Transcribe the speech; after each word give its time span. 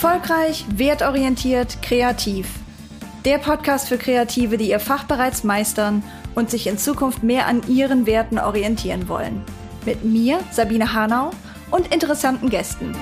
Erfolgreich, 0.00 0.64
wertorientiert, 0.76 1.82
kreativ. 1.82 2.46
Der 3.24 3.38
Podcast 3.38 3.88
für 3.88 3.98
Kreative, 3.98 4.56
die 4.56 4.70
ihr 4.70 4.78
Fach 4.78 5.02
bereits 5.02 5.42
meistern 5.42 6.04
und 6.36 6.52
sich 6.52 6.68
in 6.68 6.78
Zukunft 6.78 7.24
mehr 7.24 7.48
an 7.48 7.62
ihren 7.66 8.06
Werten 8.06 8.38
orientieren 8.38 9.08
wollen. 9.08 9.42
Mit 9.84 10.04
mir, 10.04 10.38
Sabine 10.52 10.94
Hanau, 10.94 11.32
und 11.72 11.92
interessanten 11.92 12.48
Gästen. 12.48 12.94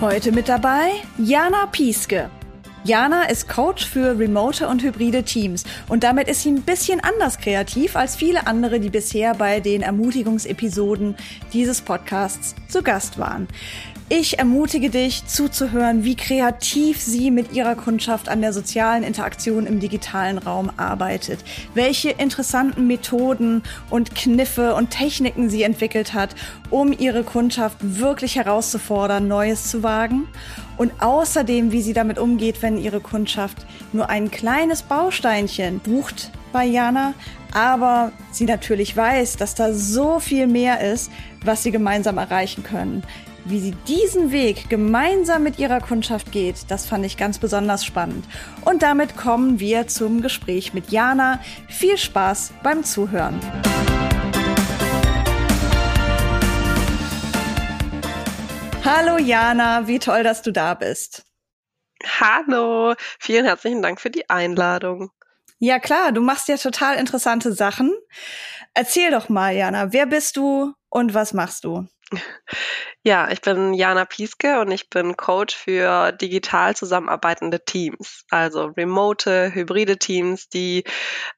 Heute 0.00 0.30
mit 0.30 0.48
dabei 0.48 0.92
Jana 1.18 1.66
Pieske. 1.66 2.30
Jana 2.86 3.24
ist 3.24 3.48
Coach 3.48 3.84
für 3.84 4.16
remote 4.16 4.68
und 4.68 4.80
hybride 4.80 5.24
Teams 5.24 5.64
und 5.88 6.04
damit 6.04 6.28
ist 6.28 6.42
sie 6.42 6.52
ein 6.52 6.62
bisschen 6.62 7.00
anders 7.00 7.38
kreativ 7.38 7.96
als 7.96 8.14
viele 8.14 8.46
andere, 8.46 8.78
die 8.78 8.90
bisher 8.90 9.34
bei 9.34 9.58
den 9.58 9.82
Ermutigungsepisoden 9.82 11.16
dieses 11.52 11.80
Podcasts 11.80 12.54
zu 12.68 12.84
Gast 12.84 13.18
waren. 13.18 13.48
Ich 14.08 14.38
ermutige 14.38 14.88
dich 14.88 15.26
zuzuhören, 15.26 16.04
wie 16.04 16.14
kreativ 16.14 17.00
sie 17.00 17.32
mit 17.32 17.52
ihrer 17.54 17.74
Kundschaft 17.74 18.28
an 18.28 18.40
der 18.40 18.52
sozialen 18.52 19.02
Interaktion 19.02 19.66
im 19.66 19.80
digitalen 19.80 20.38
Raum 20.38 20.70
arbeitet, 20.76 21.40
welche 21.74 22.10
interessanten 22.10 22.86
Methoden 22.86 23.64
und 23.90 24.14
Kniffe 24.14 24.76
und 24.76 24.90
Techniken 24.90 25.50
sie 25.50 25.64
entwickelt 25.64 26.14
hat, 26.14 26.36
um 26.70 26.92
ihre 26.96 27.24
Kundschaft 27.24 27.78
wirklich 27.80 28.36
herauszufordern, 28.36 29.26
Neues 29.26 29.68
zu 29.68 29.82
wagen. 29.82 30.28
Und 30.76 30.92
außerdem, 31.02 31.72
wie 31.72 31.82
sie 31.82 31.92
damit 31.92 32.20
umgeht, 32.20 32.62
wenn 32.62 32.78
ihre 32.78 33.00
Kundschaft 33.00 33.66
nur 33.92 34.08
ein 34.08 34.30
kleines 34.30 34.82
Bausteinchen 34.82 35.80
bucht 35.80 36.30
bei 36.52 36.64
Jana, 36.64 37.14
aber 37.52 38.12
sie 38.30 38.44
natürlich 38.44 38.96
weiß, 38.96 39.36
dass 39.36 39.56
da 39.56 39.72
so 39.72 40.20
viel 40.20 40.46
mehr 40.46 40.80
ist, 40.92 41.10
was 41.44 41.64
sie 41.64 41.72
gemeinsam 41.72 42.18
erreichen 42.18 42.62
können. 42.62 43.02
Wie 43.48 43.60
sie 43.60 43.76
diesen 43.86 44.32
Weg 44.32 44.68
gemeinsam 44.70 45.44
mit 45.44 45.60
ihrer 45.60 45.80
Kundschaft 45.80 46.32
geht, 46.32 46.68
das 46.68 46.84
fand 46.84 47.06
ich 47.06 47.16
ganz 47.16 47.38
besonders 47.38 47.84
spannend. 47.84 48.26
Und 48.64 48.82
damit 48.82 49.16
kommen 49.16 49.60
wir 49.60 49.86
zum 49.86 50.20
Gespräch 50.20 50.74
mit 50.74 50.90
Jana. 50.90 51.40
Viel 51.68 51.96
Spaß 51.96 52.54
beim 52.64 52.82
Zuhören. 52.82 53.38
Hallo 58.84 59.16
Jana, 59.16 59.86
wie 59.86 60.00
toll, 60.00 60.24
dass 60.24 60.42
du 60.42 60.50
da 60.50 60.74
bist. 60.74 61.24
Hallo, 62.04 62.94
vielen 63.20 63.44
herzlichen 63.44 63.80
Dank 63.80 64.00
für 64.00 64.10
die 64.10 64.28
Einladung. 64.28 65.12
Ja 65.60 65.78
klar, 65.78 66.10
du 66.10 66.20
machst 66.20 66.48
ja 66.48 66.56
total 66.56 66.96
interessante 66.96 67.52
Sachen. 67.52 67.94
Erzähl 68.74 69.12
doch 69.12 69.28
mal, 69.28 69.54
Jana, 69.54 69.92
wer 69.92 70.06
bist 70.06 70.36
du 70.36 70.74
und 70.88 71.14
was 71.14 71.32
machst 71.32 71.62
du? 71.62 71.86
Ja, 73.06 73.30
ich 73.30 73.40
bin 73.40 73.72
Jana 73.72 74.04
Pieske 74.04 74.58
und 74.58 74.72
ich 74.72 74.90
bin 74.90 75.16
Coach 75.16 75.54
für 75.54 76.10
digital 76.10 76.74
zusammenarbeitende 76.74 77.64
Teams, 77.64 78.24
also 78.30 78.64
remote, 78.76 79.54
hybride 79.54 79.96
Teams, 79.96 80.48
die 80.48 80.82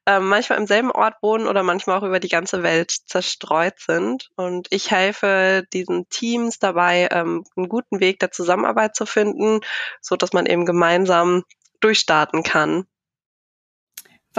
äh, 0.07 0.19
manchmal 0.19 0.57
im 0.57 0.65
selben 0.65 0.89
Ort 0.89 1.17
wohnen 1.21 1.45
oder 1.45 1.61
manchmal 1.61 1.99
auch 1.99 2.03
über 2.03 2.19
die 2.19 2.27
ganze 2.27 2.63
Welt 2.63 2.89
zerstreut 3.05 3.79
sind. 3.79 4.31
Und 4.35 4.67
ich 4.71 4.89
helfe 4.89 5.63
diesen 5.71 6.09
Teams 6.09 6.57
dabei, 6.57 7.07
ähm, 7.11 7.43
einen 7.55 7.69
guten 7.69 7.99
Weg 7.99 8.17
der 8.17 8.31
Zusammenarbeit 8.31 8.95
zu 8.95 9.05
finden, 9.05 9.59
so 10.01 10.15
dass 10.15 10.33
man 10.33 10.47
eben 10.47 10.65
gemeinsam 10.65 11.43
durchstarten 11.81 12.41
kann. 12.41 12.85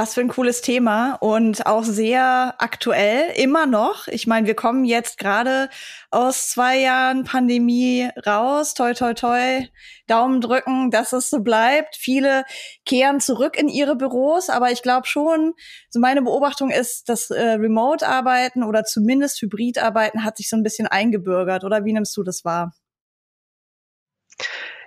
Was 0.01 0.15
für 0.15 0.23
ein 0.23 0.29
cooles 0.29 0.63
Thema 0.63 1.17
und 1.17 1.67
auch 1.67 1.85
sehr 1.85 2.55
aktuell, 2.57 3.33
immer 3.37 3.67
noch. 3.67 4.09
Ich 4.09 4.27
meine, 4.27 4.47
wir 4.47 4.55
kommen 4.55 4.87
jetzt 4.87 5.19
gerade 5.19 5.69
aus 6.11 6.49
zwei 6.49 6.79
Jahren 6.79 7.25
Pandemie 7.25 8.09
raus. 8.27 8.73
Toi, 8.73 8.95
toi, 8.95 9.13
toi. 9.13 9.67
Daumen 10.07 10.41
drücken, 10.41 10.91
dass 10.91 11.13
es 11.13 11.29
so 11.29 11.41
bleibt. 11.41 11.97
Viele 11.97 12.45
kehren 12.87 13.21
zurück 13.21 13.59
in 13.59 13.69
ihre 13.69 13.95
Büros, 13.95 14.49
aber 14.49 14.73
ich 14.73 14.81
glaube 14.81 15.07
schon, 15.07 15.53
so 15.91 16.01
meine 16.01 16.23
Beobachtung 16.23 16.71
ist, 16.71 17.11
dass 17.11 17.29
äh, 17.29 17.43
Remote-Arbeiten 17.43 18.63
oder 18.63 18.85
zumindest 18.85 19.43
Hybrid-Arbeiten 19.43 20.25
hat 20.25 20.39
sich 20.39 20.49
so 20.49 20.57
ein 20.57 20.63
bisschen 20.63 20.87
eingebürgert. 20.87 21.63
Oder 21.63 21.85
wie 21.85 21.93
nimmst 21.93 22.17
du 22.17 22.23
das 22.23 22.43
wahr? 22.43 22.73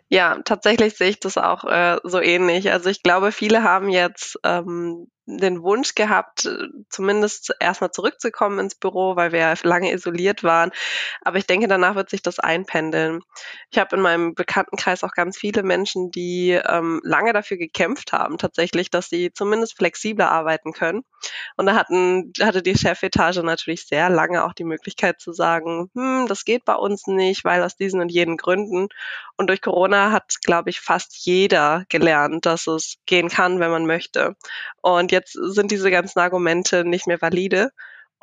Ja, 0.10 0.40
tatsächlich 0.46 0.96
sehe 0.96 1.10
ich 1.10 1.20
das 1.20 1.38
auch 1.38 1.64
äh, 1.66 1.98
so 2.04 2.20
ähnlich. 2.22 2.72
Also 2.72 2.90
ich 2.90 3.04
glaube, 3.04 3.32
viele 3.32 3.64
haben 3.64 3.90
jetzt 3.90 4.40
ähm, 4.44 5.08
den 5.26 5.64
Wunsch 5.64 5.96
gehabt, 5.96 6.46
äh, 6.46 6.68
zumindest 6.90 7.56
erstmal 7.60 7.92
zurückzukommen 7.92 8.60
ins 8.60 8.76
Büro, 8.76 9.16
weil 9.16 9.32
wir 9.32 9.54
lange 9.64 9.92
isoliert 9.94 10.44
waren. 10.44 10.72
Aber 11.22 11.38
ich 11.38 11.48
denke, 11.48 11.68
danach 11.68 11.96
wird 11.96 12.10
sich 12.10 12.22
das 12.22 12.40
einpendeln. 12.40 13.22
Ich 13.72 13.80
habe 13.80 13.96
in 13.96 14.02
meinem 14.02 14.36
Bekanntenkreis 14.36 15.04
auch 15.04 15.14
ganz 15.14 15.38
viele 15.38 15.64
Menschen, 15.64 16.12
die 16.12 16.52
ähm, 16.52 17.00
lange 17.04 17.32
dafür 17.32 17.58
gekämpft 17.58 18.12
haben, 18.12 18.38
tatsächlich, 18.38 18.90
dass 18.90 19.10
sie 19.10 19.32
zumindest 19.34 19.78
flexibler 19.78 20.30
arbeiten 20.30 20.74
können. 20.74 21.04
Und 21.56 21.68
da 21.68 21.76
hatten, 21.76 22.34
hatte 22.42 22.62
die 22.62 22.78
Chefetage 22.78 23.44
natürlich 23.44 23.88
sehr 23.88 24.10
lange 24.10 24.44
auch 24.44 24.54
die 24.54 24.66
Möglichkeit 24.66 25.22
zu 25.22 25.32
sagen, 25.32 25.90
hm, 25.94 26.28
das 26.28 26.44
geht 26.44 26.66
bei 26.66 26.76
uns 26.76 27.08
nicht, 27.08 27.46
weil 27.46 27.64
aus 27.64 27.78
diesen 27.78 28.02
und 28.02 28.10
jenen 28.10 28.36
Gründen. 28.36 28.90
Und 29.38 29.48
durch 29.48 29.62
Corona 29.62 30.12
hat, 30.12 30.36
glaube 30.44 30.70
ich, 30.70 30.82
fast 30.82 31.26
jeder 31.26 31.86
gelernt, 31.88 32.46
dass 32.46 32.68
es 32.68 32.98
gehen 33.06 33.30
kann, 33.30 33.60
wenn 33.60 33.72
man 33.72 33.86
möchte. 33.86 34.36
Und 34.82 35.13
jetzt 35.14 35.34
sind 35.34 35.72
diese 35.72 35.92
ganzen 35.92 36.20
Argumente 36.20 36.84
nicht 36.84 37.08
mehr 37.08 37.22
valide. 37.22 37.72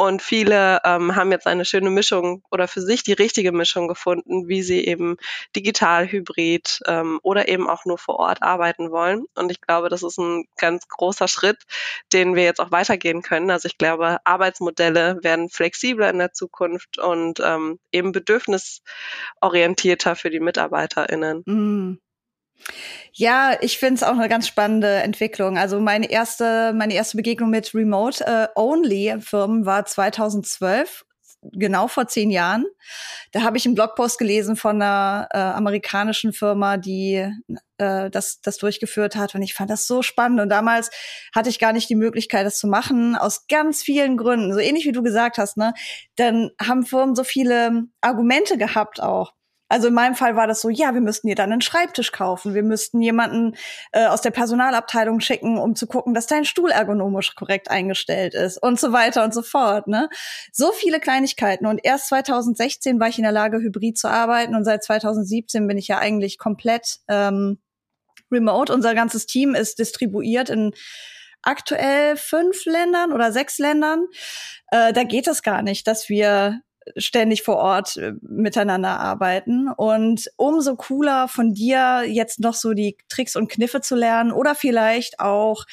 Und 0.01 0.23
viele 0.23 0.81
ähm, 0.84 1.15
haben 1.15 1.31
jetzt 1.31 1.47
eine 1.47 1.67
schöne 1.67 1.91
Mischung 1.91 2.43
oder 2.51 2.67
für 2.69 2.81
sich 2.81 3.03
die 3.03 3.12
richtige 3.12 3.53
Mischung 3.53 3.87
gefunden, 3.87 4.49
wie 4.49 4.62
sie 4.62 4.87
eben 4.87 5.19
digital, 5.55 6.11
hybrid 6.11 6.81
ähm, 6.87 7.21
oder 7.23 7.49
eben 7.49 7.69
auch 7.69 7.84
nur 7.84 7.99
vor 7.99 8.19
Ort 8.19 8.43
arbeiten 8.43 8.91
wollen. 8.91 9.27
Und 9.34 9.51
ich 9.51 9.61
glaube, 9.61 9.91
das 9.91 10.03
ist 10.03 10.17
ein 10.17 10.47
ganz 10.56 10.89
großer 10.89 11.28
Schritt, 11.28 11.59
den 12.15 12.34
wir 12.34 12.45
jetzt 12.45 12.61
auch 12.61 12.71
weitergehen 12.71 13.21
können. 13.21 13.51
Also 13.51 13.67
ich 13.67 13.77
glaube, 13.77 14.17
Arbeitsmodelle 14.25 15.19
werden 15.22 15.51
flexibler 15.51 16.09
in 16.09 16.17
der 16.17 16.33
Zukunft 16.33 16.97
und 16.97 17.39
ähm, 17.41 17.78
eben 17.93 18.12
bedürfnisorientierter 18.12 20.17
für 20.17 20.31
die 20.31 20.41
MitarbeiterInnen. 20.41 21.43
Mm. 21.45 21.99
Ja, 23.12 23.56
ich 23.60 23.78
finde 23.78 23.94
es 23.97 24.03
auch 24.03 24.16
eine 24.16 24.28
ganz 24.28 24.47
spannende 24.47 24.97
Entwicklung. 24.97 25.59
Also 25.59 25.81
meine 25.81 26.10
erste, 26.10 26.72
meine 26.75 26.94
erste 26.94 27.16
Begegnung 27.16 27.50
mit 27.50 27.75
Remote-Only-Firmen 27.75 29.62
äh, 29.62 29.66
war 29.66 29.84
2012 29.84 31.04
genau 31.53 31.88
vor 31.88 32.06
zehn 32.06 32.31
Jahren. 32.31 32.66
Da 33.32 33.43
habe 33.43 33.56
ich 33.56 33.65
einen 33.65 33.75
Blogpost 33.75 34.19
gelesen 34.19 34.56
von 34.56 34.81
einer 34.81 35.28
äh, 35.32 35.38
amerikanischen 35.38 36.32
Firma, 36.32 36.76
die 36.76 37.26
äh, 37.78 38.10
das, 38.10 38.41
das 38.43 38.59
durchgeführt 38.59 39.16
hat. 39.16 39.34
Und 39.34 39.42
ich 39.42 39.54
fand 39.54 39.71
das 39.71 39.87
so 39.87 40.03
spannend. 40.03 40.41
Und 40.41 40.48
damals 40.48 40.91
hatte 41.34 41.48
ich 41.48 41.59
gar 41.59 41.72
nicht 41.72 41.88
die 41.88 41.97
Möglichkeit, 41.97 42.47
das 42.47 42.59
zu 42.59 42.66
machen, 42.69 43.16
aus 43.16 43.47
ganz 43.48 43.82
vielen 43.82 44.16
Gründen. 44.16 44.53
So 44.53 44.59
ähnlich 44.60 44.84
wie 44.84 44.92
du 44.92 45.03
gesagt 45.03 45.38
hast, 45.38 45.56
ne? 45.56 45.72
Dann 46.16 46.50
haben 46.60 46.84
Firmen 46.84 47.15
so 47.15 47.25
viele 47.25 47.84
Argumente 48.00 48.59
gehabt 48.59 49.03
auch. 49.03 49.32
Also 49.71 49.87
in 49.87 49.95
meinem 49.95 50.17
Fall 50.17 50.35
war 50.35 50.49
das 50.49 50.61
so, 50.61 50.69
ja, 50.69 50.95
wir 50.95 51.01
müssten 51.01 51.29
dir 51.29 51.37
dann 51.37 51.53
einen 51.53 51.61
Schreibtisch 51.61 52.11
kaufen, 52.11 52.55
wir 52.55 52.65
müssten 52.65 53.01
jemanden 53.01 53.55
äh, 53.93 54.07
aus 54.07 54.21
der 54.21 54.33
Personalabteilung 54.33 55.21
schicken, 55.21 55.59
um 55.59 55.77
zu 55.77 55.87
gucken, 55.87 56.13
dass 56.13 56.27
dein 56.27 56.45
Stuhl 56.45 56.73
ergonomisch 56.73 57.37
korrekt 57.37 57.71
eingestellt 57.71 58.35
ist 58.35 58.61
und 58.61 58.81
so 58.81 58.93
weiter 58.93 59.23
und 59.23 59.33
so 59.33 59.43
fort. 59.43 59.87
Ne? 59.87 60.09
So 60.53 60.73
viele 60.73 60.99
Kleinigkeiten. 60.99 61.67
Und 61.67 61.79
erst 61.85 62.09
2016 62.09 62.99
war 62.99 63.09
ich 63.09 63.19
in 63.19 63.23
der 63.23 63.31
Lage, 63.31 63.59
hybrid 63.59 63.97
zu 63.97 64.09
arbeiten 64.09 64.57
und 64.57 64.65
seit 64.65 64.83
2017 64.83 65.69
bin 65.69 65.79
ich 65.79 65.87
ja 65.87 65.99
eigentlich 65.99 66.39
komplett 66.39 66.99
ähm, 67.07 67.61
remote. 68.33 68.75
Unser 68.75 68.97
ganzes 68.97 69.27
Team 69.27 69.55
ist 69.55 69.79
distribuiert 69.79 70.51
in 70.51 70.73
aktuell 71.43 72.16
fünf 72.16 72.65
Ländern 72.65 73.13
oder 73.13 73.31
sechs 73.31 73.59
Ländern. 73.59 74.07
Äh, 74.73 74.93
da 74.93 75.05
geht 75.05 75.28
es 75.28 75.45
gar 75.45 75.63
nicht, 75.63 75.87
dass 75.87 76.09
wir 76.09 76.61
ständig 76.97 77.42
vor 77.42 77.57
Ort 77.57 77.97
äh, 77.97 78.13
miteinander 78.22 79.01
arbeiten. 79.01 79.69
Und 79.69 80.31
umso 80.37 80.77
cooler 80.77 81.28
von 81.28 81.53
dir 81.54 82.04
jetzt 82.07 82.41
noch 82.41 82.54
so 82.54 82.72
die 82.72 82.97
Tricks 83.09 83.37
und 83.37 83.51
Kniffe 83.51 83.81
zu 83.81 83.97
lernen 83.97 84.33
oder 84.33 84.54
vielleicht 84.54 85.21
auch 85.21 85.65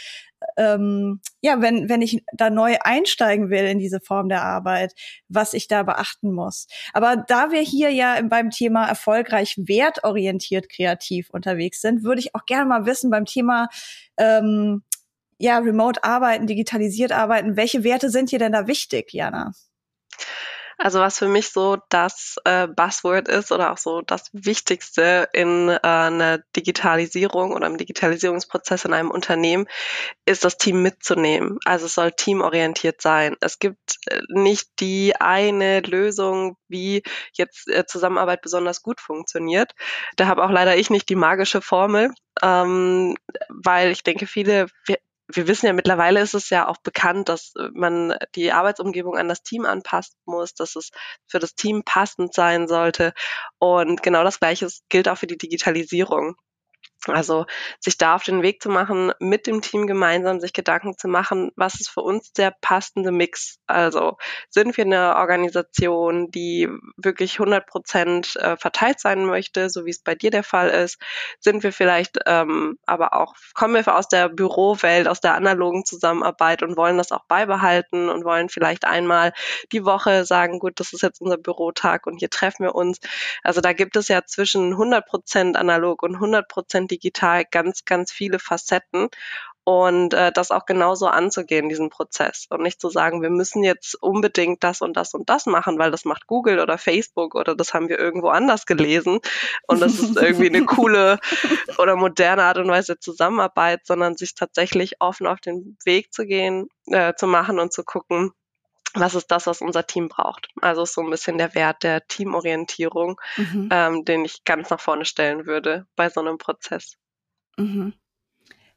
ähm, 0.56 1.20
ja, 1.42 1.62
wenn, 1.62 1.90
wenn 1.90 2.02
ich 2.02 2.24
da 2.34 2.50
neu 2.50 2.78
einsteigen 2.82 3.50
will 3.50 3.66
in 3.66 3.80
diese 3.80 4.00
Form 4.00 4.30
der 4.30 4.44
Arbeit, 4.44 4.94
was 5.28 5.54
ich 5.54 5.68
da 5.68 5.84
beachten 5.84 6.32
muss. 6.32 6.68
Aber 6.94 7.18
da 7.28 7.52
wir 7.52 7.62
hier 7.62 7.92
ja 7.92 8.22
beim 8.24 8.50
Thema 8.50 8.88
erfolgreich 8.88 9.56
wertorientiert 9.58 10.70
kreativ 10.70 11.30
unterwegs 11.32 11.82
sind, 11.82 12.04
würde 12.04 12.20
ich 12.20 12.36
auch 12.36 12.46
gerne 12.46 12.66
mal 12.66 12.86
wissen 12.86 13.10
beim 13.10 13.26
Thema 13.26 13.70
ähm, 14.18 14.84
ja, 15.40 15.60
remote 15.60 16.04
arbeiten, 16.04 16.48
digitalisiert 16.48 17.12
arbeiten, 17.12 17.58
welche 17.58 17.84
Werte 17.84 18.10
sind 18.10 18.30
hier 18.30 18.40
denn 18.40 18.54
da 18.54 18.68
wichtig, 18.68 19.14
Jana? 19.14 19.54
Also 20.78 21.00
was 21.00 21.18
für 21.18 21.28
mich 21.28 21.50
so 21.50 21.78
das 21.90 22.36
äh, 22.46 22.68
Buzzword 22.68 23.28
ist 23.28 23.52
oder 23.52 23.72
auch 23.72 23.78
so 23.78 24.02
das 24.02 24.30
Wichtigste 24.32 25.28
in 25.34 25.70
äh, 25.70 25.80
einer 25.82 26.40
Digitalisierung 26.56 27.54
oder 27.54 27.66
im 27.66 27.78
Digitalisierungsprozess 27.78 28.86
in 28.86 28.94
einem 28.94 29.10
Unternehmen, 29.10 29.66
ist 30.26 30.46
das 30.46 30.58
Team 30.58 30.84
mitzunehmen. 30.84 31.58
Also 31.66 31.88
es 31.88 31.96
soll 31.96 32.12
teamorientiert 32.12 33.02
sein. 33.02 33.36
Es 33.42 33.58
gibt 33.58 33.98
äh, 34.06 34.22
nicht 34.30 34.70
die 34.80 35.16
eine 35.20 35.80
Lösung, 35.82 36.58
wie 36.68 37.02
jetzt 37.34 37.68
äh, 37.70 37.86
Zusammenarbeit 37.88 38.44
besonders 38.44 38.84
gut 38.84 39.02
funktioniert. 39.02 39.74
Da 40.16 40.28
habe 40.28 40.44
auch 40.44 40.52
leider 40.52 40.78
ich 40.78 40.92
nicht 40.92 41.10
die 41.10 41.16
magische 41.16 41.62
Formel, 41.62 42.12
ähm, 42.44 43.16
weil 43.50 43.92
ich 43.92 44.04
denke, 44.04 44.28
viele 44.28 44.68
wir 45.34 45.48
wissen 45.48 45.66
ja 45.66 45.74
mittlerweile 45.74 46.22
ist 46.22 46.34
es 46.34 46.50
ja 46.50 46.68
auch 46.68 46.78
bekannt, 46.78 47.30
dass 47.30 47.54
äh, 47.58 47.70
man 47.74 48.16
die 48.36 48.52
Arbeitsumgebung 48.52 49.18
an 49.18 49.28
das 49.28 49.44
Team 49.44 49.66
anpassen 49.66 50.16
muss, 50.26 50.54
dass 50.54 50.76
es 50.76 50.92
für 51.28 51.40
das 51.40 51.56
Team 51.56 51.84
passend 51.84 52.34
sein 52.34 52.68
sollte. 52.68 53.14
Und 53.60 54.04
genau 54.04 54.24
das 54.24 54.40
Gleiche 54.40 54.68
gilt 54.90 55.10
auch 55.10 55.18
für 55.18 55.28
die 55.28 55.38
Digitalisierung. 55.38 56.36
Also 57.06 57.46
sich 57.80 57.98
da 57.98 58.16
auf 58.16 58.24
den 58.24 58.42
Weg 58.42 58.62
zu 58.62 58.70
machen, 58.70 59.14
mit 59.20 59.48
dem 59.48 59.62
Team 59.62 59.88
gemeinsam 59.88 60.40
sich 60.40 60.52
Gedanken 60.52 60.98
zu 60.98 61.08
machen, 61.08 61.52
was 61.56 61.80
ist 61.80 61.90
für 61.90 62.02
uns 62.02 62.34
der 62.34 62.54
passende 62.62 63.12
Mix? 63.12 63.60
Also 63.68 64.18
sind 64.50 64.76
wir 64.78 64.86
eine 64.86 65.16
Organisation, 65.16 66.32
die 66.32 66.70
wirklich 66.98 67.40
100 67.40 67.68
Prozent 67.68 68.36
äh, 68.38 68.58
verteilt 68.58 69.00
sein 69.00 69.26
möchte, 69.26 69.70
so 69.70 69.86
wie 69.86 69.92
es 69.92 70.02
bei 70.02 70.16
dir 70.16 70.32
der 70.32 70.44
Fall 70.44 70.70
ist? 70.70 71.00
Sind 71.40 71.64
wir 71.64 71.72
vielleicht 71.72 72.18
ähm, 72.26 72.78
aber 72.86 73.14
auch, 73.14 73.36
kommen 73.54 73.76
wir 73.76 73.96
aus 73.96 74.08
der 74.08 74.30
Bürowelt, 74.30 75.08
aus 75.08 75.22
der 75.22 75.36
analogen 75.36 75.86
Zusammenarbeit 75.86 76.64
und 76.64 76.78
wollen 76.78 76.98
das 76.98 77.12
auch 77.12 77.26
beibehalten 77.28 78.10
und 78.10 78.26
wollen 78.26 78.50
vielleicht 78.50 78.86
einmal 78.86 79.34
die 79.72 79.86
Woche 79.86 80.26
sagen, 80.26 80.60
gut, 80.60 80.80
das 80.80 80.94
ist 80.94 81.04
jetzt 81.04 81.22
unser 81.22 81.38
Bürotag 81.38 82.08
und 82.08 82.18
hier 82.18 82.30
treffen 82.30 82.64
wir 82.64 82.76
uns. 82.76 83.00
Also 83.44 83.62
da 83.62 83.74
gibt 83.74 83.96
es 83.96 84.08
ja 84.08 84.24
zwischen 84.26 84.72
100 84.72 85.06
Prozent 85.06 85.58
analog 85.58 86.04
und 86.04 86.16
100 86.16 86.48
Prozent 86.48 86.87
digital 86.88 87.46
ganz, 87.50 87.86
ganz 87.86 88.12
viele 88.12 88.40
Facetten 88.40 89.10
und 89.68 90.14
äh, 90.14 90.32
das 90.32 90.50
auch 90.52 90.66
genauso 90.66 91.08
anzugehen, 91.08 91.68
diesen 91.68 91.90
Prozess. 91.90 92.48
Und 92.50 92.62
nicht 92.62 92.80
zu 92.80 92.90
sagen, 92.90 93.22
wir 93.22 93.30
müssen 93.30 93.64
jetzt 93.64 94.02
unbedingt 94.02 94.64
das 94.64 94.80
und 94.80 94.96
das 94.96 95.14
und 95.14 95.30
das 95.30 95.46
machen, 95.46 95.78
weil 95.78 95.92
das 95.92 96.06
macht 96.06 96.26
Google 96.26 96.62
oder 96.62 96.78
Facebook 96.78 97.36
oder 97.36 97.54
das 97.54 97.74
haben 97.74 97.90
wir 97.90 98.00
irgendwo 98.00 98.30
anders 98.30 98.66
gelesen 98.66 99.20
und 99.68 99.82
das 99.82 100.00
ist 100.00 100.16
irgendwie 100.16 100.48
eine 100.48 100.64
coole 100.64 101.20
oder 101.80 101.98
moderne 101.98 102.44
Art 102.44 102.60
und 102.60 102.70
Weise 102.70 102.98
Zusammenarbeit, 102.98 103.82
sondern 103.86 104.16
sich 104.16 104.36
tatsächlich 104.36 105.02
offen 105.02 105.28
auf 105.28 105.42
den 105.42 105.78
Weg 105.84 106.14
zu 106.14 106.26
gehen, 106.26 106.70
äh, 106.86 107.14
zu 107.16 107.28
machen 107.28 107.60
und 107.60 107.74
zu 107.74 107.84
gucken, 107.84 108.32
was 108.94 109.16
ist 109.16 109.32
das, 109.32 109.48
was 109.48 109.62
unser 109.62 109.86
Team 109.86 110.08
braucht. 110.08 110.50
Also 110.62 110.84
ist 110.84 110.94
so 110.94 111.02
ein 111.02 111.10
bisschen 111.10 111.38
der 111.38 111.56
Wert 111.56 111.84
der 111.84 112.08
Teamorientierung, 112.08 113.20
mhm. 113.36 113.70
ähm, 113.72 114.06
den 114.06 114.26
ich 114.26 114.44
ganz 114.44 114.70
nach 114.70 114.80
vorne 114.80 115.06
stellen 115.06 115.46
würde 115.46 115.86
bei 115.96 116.10
so 116.10 116.22
einem 116.22 116.38
Prozess. 116.38 116.98
Mhm. 117.58 117.94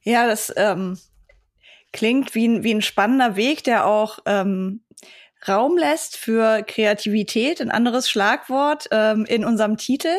Ja, 0.03 0.27
das 0.27 0.51
ähm, 0.55 0.99
klingt 1.93 2.35
wie 2.35 2.47
ein, 2.47 2.63
wie 2.63 2.73
ein 2.73 2.81
spannender 2.81 3.35
Weg, 3.35 3.63
der 3.63 3.85
auch 3.85 4.19
ähm, 4.25 4.83
Raum 5.47 5.77
lässt 5.77 6.17
für 6.17 6.63
Kreativität, 6.63 7.61
ein 7.61 7.71
anderes 7.71 8.09
Schlagwort 8.09 8.87
ähm, 8.91 9.25
in 9.25 9.43
unserem 9.43 9.77
Titel. 9.77 10.15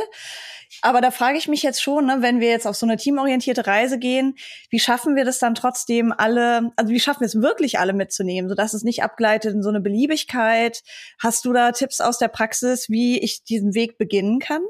Aber 0.82 1.00
da 1.00 1.12
frage 1.12 1.38
ich 1.38 1.46
mich 1.46 1.62
jetzt 1.62 1.80
schon, 1.80 2.06
ne, 2.06 2.16
wenn 2.20 2.40
wir 2.40 2.48
jetzt 2.48 2.66
auf 2.66 2.74
so 2.76 2.84
eine 2.84 2.96
teamorientierte 2.96 3.66
Reise 3.66 3.98
gehen, 3.98 4.34
wie 4.68 4.80
schaffen 4.80 5.14
wir 5.14 5.24
das 5.24 5.38
dann 5.38 5.54
trotzdem 5.54 6.12
alle, 6.16 6.72
also 6.76 6.92
wie 6.92 7.00
schaffen 7.00 7.20
wir 7.20 7.26
es 7.26 7.40
wirklich 7.40 7.78
alle 7.78 7.92
mitzunehmen, 7.92 8.48
sodass 8.48 8.74
es 8.74 8.82
nicht 8.82 9.02
abgleitet 9.04 9.54
in 9.54 9.62
so 9.62 9.68
eine 9.68 9.80
Beliebigkeit? 9.80 10.82
Hast 11.20 11.44
du 11.44 11.52
da 11.52 11.70
Tipps 11.70 12.00
aus 12.00 12.18
der 12.18 12.28
Praxis, 12.28 12.88
wie 12.88 13.20
ich 13.20 13.44
diesen 13.44 13.74
Weg 13.74 13.96
beginnen 13.96 14.40
kann? 14.40 14.62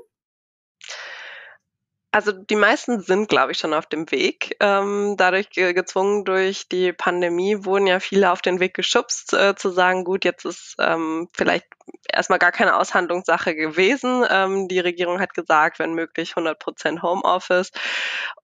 Also 2.15 2.31
die 2.33 2.57
meisten 2.57 3.01
sind, 3.01 3.31
glaube 3.31 3.53
ich, 3.53 3.59
schon 3.59 3.73
auf 3.73 3.87
dem 3.87 4.11
Weg. 4.11 4.55
Ähm, 4.61 5.15
dadurch 5.17 5.49
ge 5.49 5.73
gezwungen 5.73 6.27
durch 6.27 6.69
die 6.69 6.93
Pandemie 6.93 7.65
wurden 7.65 7.87
ja 7.87 8.01
viele 8.01 8.31
auf 8.33 8.43
den 8.43 8.61
Weg 8.61 8.75
geschubst, 8.75 9.33
äh, 9.33 9.55
zu 9.57 9.71
sagen, 9.71 10.05
gut, 10.05 10.27
jetzt 10.27 10.45
ist 10.45 10.77
ähm, 10.79 11.31
vielleicht 11.33 11.67
erstmal 12.13 12.39
gar 12.39 12.53
keine 12.53 12.77
Aushandlungssache 12.77 13.55
gewesen. 13.55 14.27
Ähm, 14.31 14.69
die 14.69 14.81
Regierung 14.81 15.21
hat 15.21 15.33
gesagt, 15.33 15.79
wenn 15.79 15.95
möglich 15.95 16.33
100 16.37 16.59
Prozent 16.59 17.03
Homeoffice. 17.03 17.71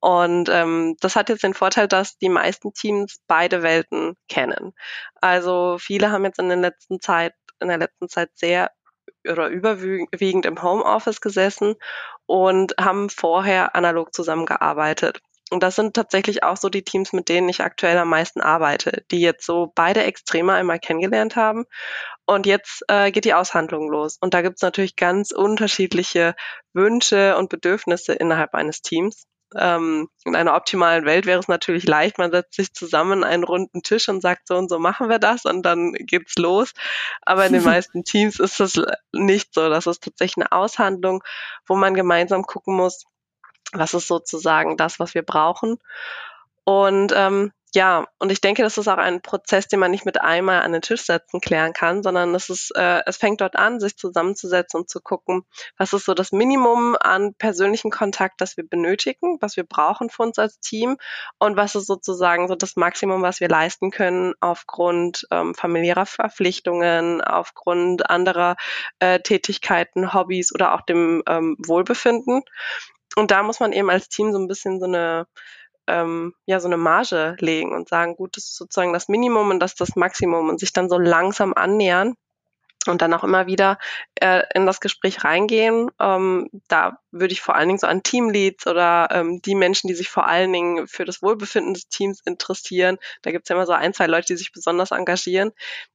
Und 0.01 0.49
ähm, 0.49 0.97
das 1.01 1.15
hat 1.15 1.29
jetzt 1.29 1.43
den 1.45 1.53
Vorteil, 1.53 1.89
dass 1.89 2.17
die 2.17 2.31
meisten 2.31 2.73
Teams 2.73 3.21
beide 3.27 3.63
Welten 3.63 4.17
kennen. 4.31 4.73
Also 5.21 5.77
viele 5.79 6.11
haben 6.11 6.25
jetzt 6.25 6.39
in 6.39 6.49
der 6.49 6.57
letzten 6.57 7.01
Zeit 7.01 7.35
in 7.61 7.69
der 7.69 7.79
letzten 7.79 8.09
Zeit 8.09 8.31
sehr 8.35 8.71
oder 9.29 9.49
überwiegend 9.49 10.47
im 10.47 10.63
Homeoffice 10.63 11.21
gesessen 11.21 11.77
und 12.27 12.75
haben 12.79 13.11
vorher 13.11 13.75
analog 13.75 14.15
zusammengearbeitet. 14.15 15.21
Und 15.51 15.63
das 15.63 15.77
sind 15.77 15.95
tatsächlich 15.95 16.43
auch 16.43 16.57
so 16.59 16.69
die 16.69 16.83
Teams, 16.83 17.13
mit 17.13 17.29
denen 17.29 17.49
ich 17.49 17.63
aktuell 17.63 17.97
am 17.97 18.11
meisten 18.11 18.41
arbeite, 18.41 19.05
die 19.11 19.21
jetzt 19.21 19.47
so 19.47 19.73
beide 19.75 20.05
Extreme 20.05 20.53
einmal 20.53 20.79
kennengelernt 20.79 21.37
haben. 21.37 21.65
Und 22.27 22.45
jetzt 22.45 22.83
äh, 22.89 23.11
geht 23.11 23.25
die 23.25 23.33
Aushandlung 23.33 23.89
los. 23.91 24.19
Und 24.21 24.35
da 24.35 24.43
gibt 24.43 24.57
es 24.57 24.63
natürlich 24.63 24.97
ganz 24.97 25.31
unterschiedliche 25.31 26.35
Wünsche 26.75 27.37
und 27.39 27.49
Bedürfnisse 27.49 28.13
innerhalb 28.13 28.55
eines 28.55 28.83
Teams. 28.83 29.25
Ähm, 29.55 30.09
in 30.25 30.37
einer 30.37 30.55
optimalen 30.55 31.07
Welt 31.07 31.25
wäre 31.25 31.41
es 31.41 31.49
natürlich 31.49 31.87
leicht, 31.87 32.19
man 32.19 32.31
setzt 32.31 32.55
sich 32.55 32.75
zusammen 32.75 33.25
an 33.25 33.31
einen 33.31 33.45
runden 33.45 33.83
Tisch 33.83 34.09
und 34.09 34.21
sagt, 34.21 34.47
so 34.47 34.57
und 34.57 34.69
so 34.69 34.79
machen 34.79 35.09
wir 35.09 35.19
das 35.19 35.47
und 35.47 35.63
dann 35.63 35.93
geht's 35.95 36.37
los. 36.37 36.75
Aber 37.23 37.47
in 37.47 37.53
den 37.55 37.65
meisten 37.65 38.05
Teams 38.05 38.39
ist 38.39 38.61
das 38.61 38.81
nicht 39.13 39.55
so. 39.55 39.69
Das 39.71 39.87
ist 39.87 40.05
tatsächlich 40.05 40.45
eine 40.45 40.53
Aushandlung, 40.53 41.23
wo 41.67 41.77
man 41.77 41.95
gemeinsam 41.95 42.43
gucken 42.43 42.77
muss, 42.77 43.05
was 43.73 43.95
ist 43.95 44.07
sozusagen 44.07 44.77
das, 44.77 45.01
was 45.01 45.15
wir 45.15 45.23
brauchen. 45.23 45.79
Und 46.65 47.13
ähm, 47.17 47.53
ja, 47.75 48.07
und 48.19 48.33
ich 48.33 48.41
denke, 48.41 48.63
das 48.63 48.79
ist 48.79 48.89
auch 48.89 48.97
ein 48.97 49.21
Prozess, 49.21 49.69
den 49.69 49.81
man 49.81 49.91
nicht 49.91 50.07
mit 50.07 50.21
einmal 50.21 50.63
an 50.63 50.73
den 50.73 50.81
Tisch 50.81 51.03
setzen 51.03 51.41
klären 51.41 51.75
kann, 51.75 52.03
sondern 52.03 52.35
es 52.35 52.49
ist, 52.49 52.75
äh, 52.75 53.03
es 53.05 53.19
fängt 53.19 53.43
dort 53.43 53.57
an, 53.57 53.79
sich 53.79 53.97
zusammenzusetzen 53.97 54.81
und 54.81 54.89
zu 54.89 55.01
gucken, 55.01 55.43
was 55.77 55.93
ist 55.93 56.07
so 56.07 56.15
das 56.15 56.33
Minimum 56.33 56.97
an 56.99 57.35
persönlichen 57.35 57.91
Kontakt, 57.91 58.41
das 58.41 58.57
wir 58.57 58.67
benötigen, 58.67 59.37
was 59.41 59.57
wir 59.57 59.65
brauchen 59.65 60.09
für 60.09 60.23
uns 60.23 60.39
als 60.39 60.61
Team 60.61 60.97
und 61.39 61.57
was 61.57 61.75
ist 61.75 61.87
sozusagen 61.87 62.49
so 62.49 62.55
das 62.55 62.77
Maximum, 62.77 63.21
was 63.21 63.41
wir 63.41 63.49
leisten 63.49 63.91
können 63.91 64.33
aufgrund 64.41 65.27
ähm, 65.31 65.55
familiärer 65.55 66.07
Verpflichtungen, 66.07 67.21
aufgrund 67.21 68.09
anderer 68.09 68.57
äh, 68.99 69.21
Tätigkeiten, 69.21 70.15
Hobbys 70.15 70.55
oder 70.55 70.75
auch 70.75 70.83
dem 70.83 71.23
ähm, 71.29 71.57
Wohlbefinden. 71.59 72.43
Und 73.17 73.31
da 73.31 73.43
muss 73.43 73.61
man 73.61 73.73
eben 73.73 73.91
als 73.91 74.09
Team 74.09 74.33
so 74.33 74.39
ein 74.39 74.49
bisschen 74.49 74.81
so 74.81 74.87
eine 74.87 75.27
ähm, 75.89 76.35
ja 76.47 76.61
so 76.61 76.69
eine 76.69 76.77
Marge 76.77 77.37
legen 77.41 77.73
und 77.73 77.89
sagen, 77.89 78.17
gut, 78.17 78.37
das 78.37 78.45
ist 78.45 78.57
sozusagen 78.57 78.93
das 78.93 79.09
Minimum 79.09 79.51
und 79.51 79.61
das 79.61 79.73
ist 79.73 79.81
das 79.81 79.97
Maximum 79.97 80.49
und 80.49 80.61
sich 80.61 80.73
dann 80.73 80.89
so 80.89 80.99
langsam 80.99 81.55
annähern 81.55 82.15
und 82.87 83.03
dann 83.03 83.13
auch 83.13 83.25
immer 83.25 83.47
wieder 83.47 83.79
äh, 84.15 84.43
in 84.55 84.67
das 84.67 84.81
Gespräch 84.81 85.25
reingehen. 85.25 85.91
Ähm, 86.01 86.49
da 86.69 87.01
würde 87.11 87.33
ich 87.33 87.41
vor 87.41 87.55
allen 87.55 87.69
Dingen 87.69 87.79
so 87.79 87.87
an 87.87 88.03
Teamleads 88.03 88.67
oder 88.67 89.09
ähm, 89.11 89.41
die 89.43 89.55
Menschen, 89.55 89.89
die 89.89 89.95
sich 89.95 90.09
vor 90.09 90.27
allen 90.27 90.53
Dingen 90.53 90.87
für 90.87 91.05
das 91.05 91.23
Wohlbefinden 91.23 91.75
des 91.75 91.89
Teams 91.89 92.21
interessieren, 92.25 92.99
da 93.23 93.31
gibt 93.31 93.45
es 93.45 93.49
ja 93.49 93.57
immer 93.57 93.67
so 93.67 93.73
ein, 93.73 93.95
zwei 93.95 94.07
Leute, 94.07 94.27
die 94.29 94.37
sich 94.37 94.53
besonders 94.53 94.91
engagieren, 94.91 95.53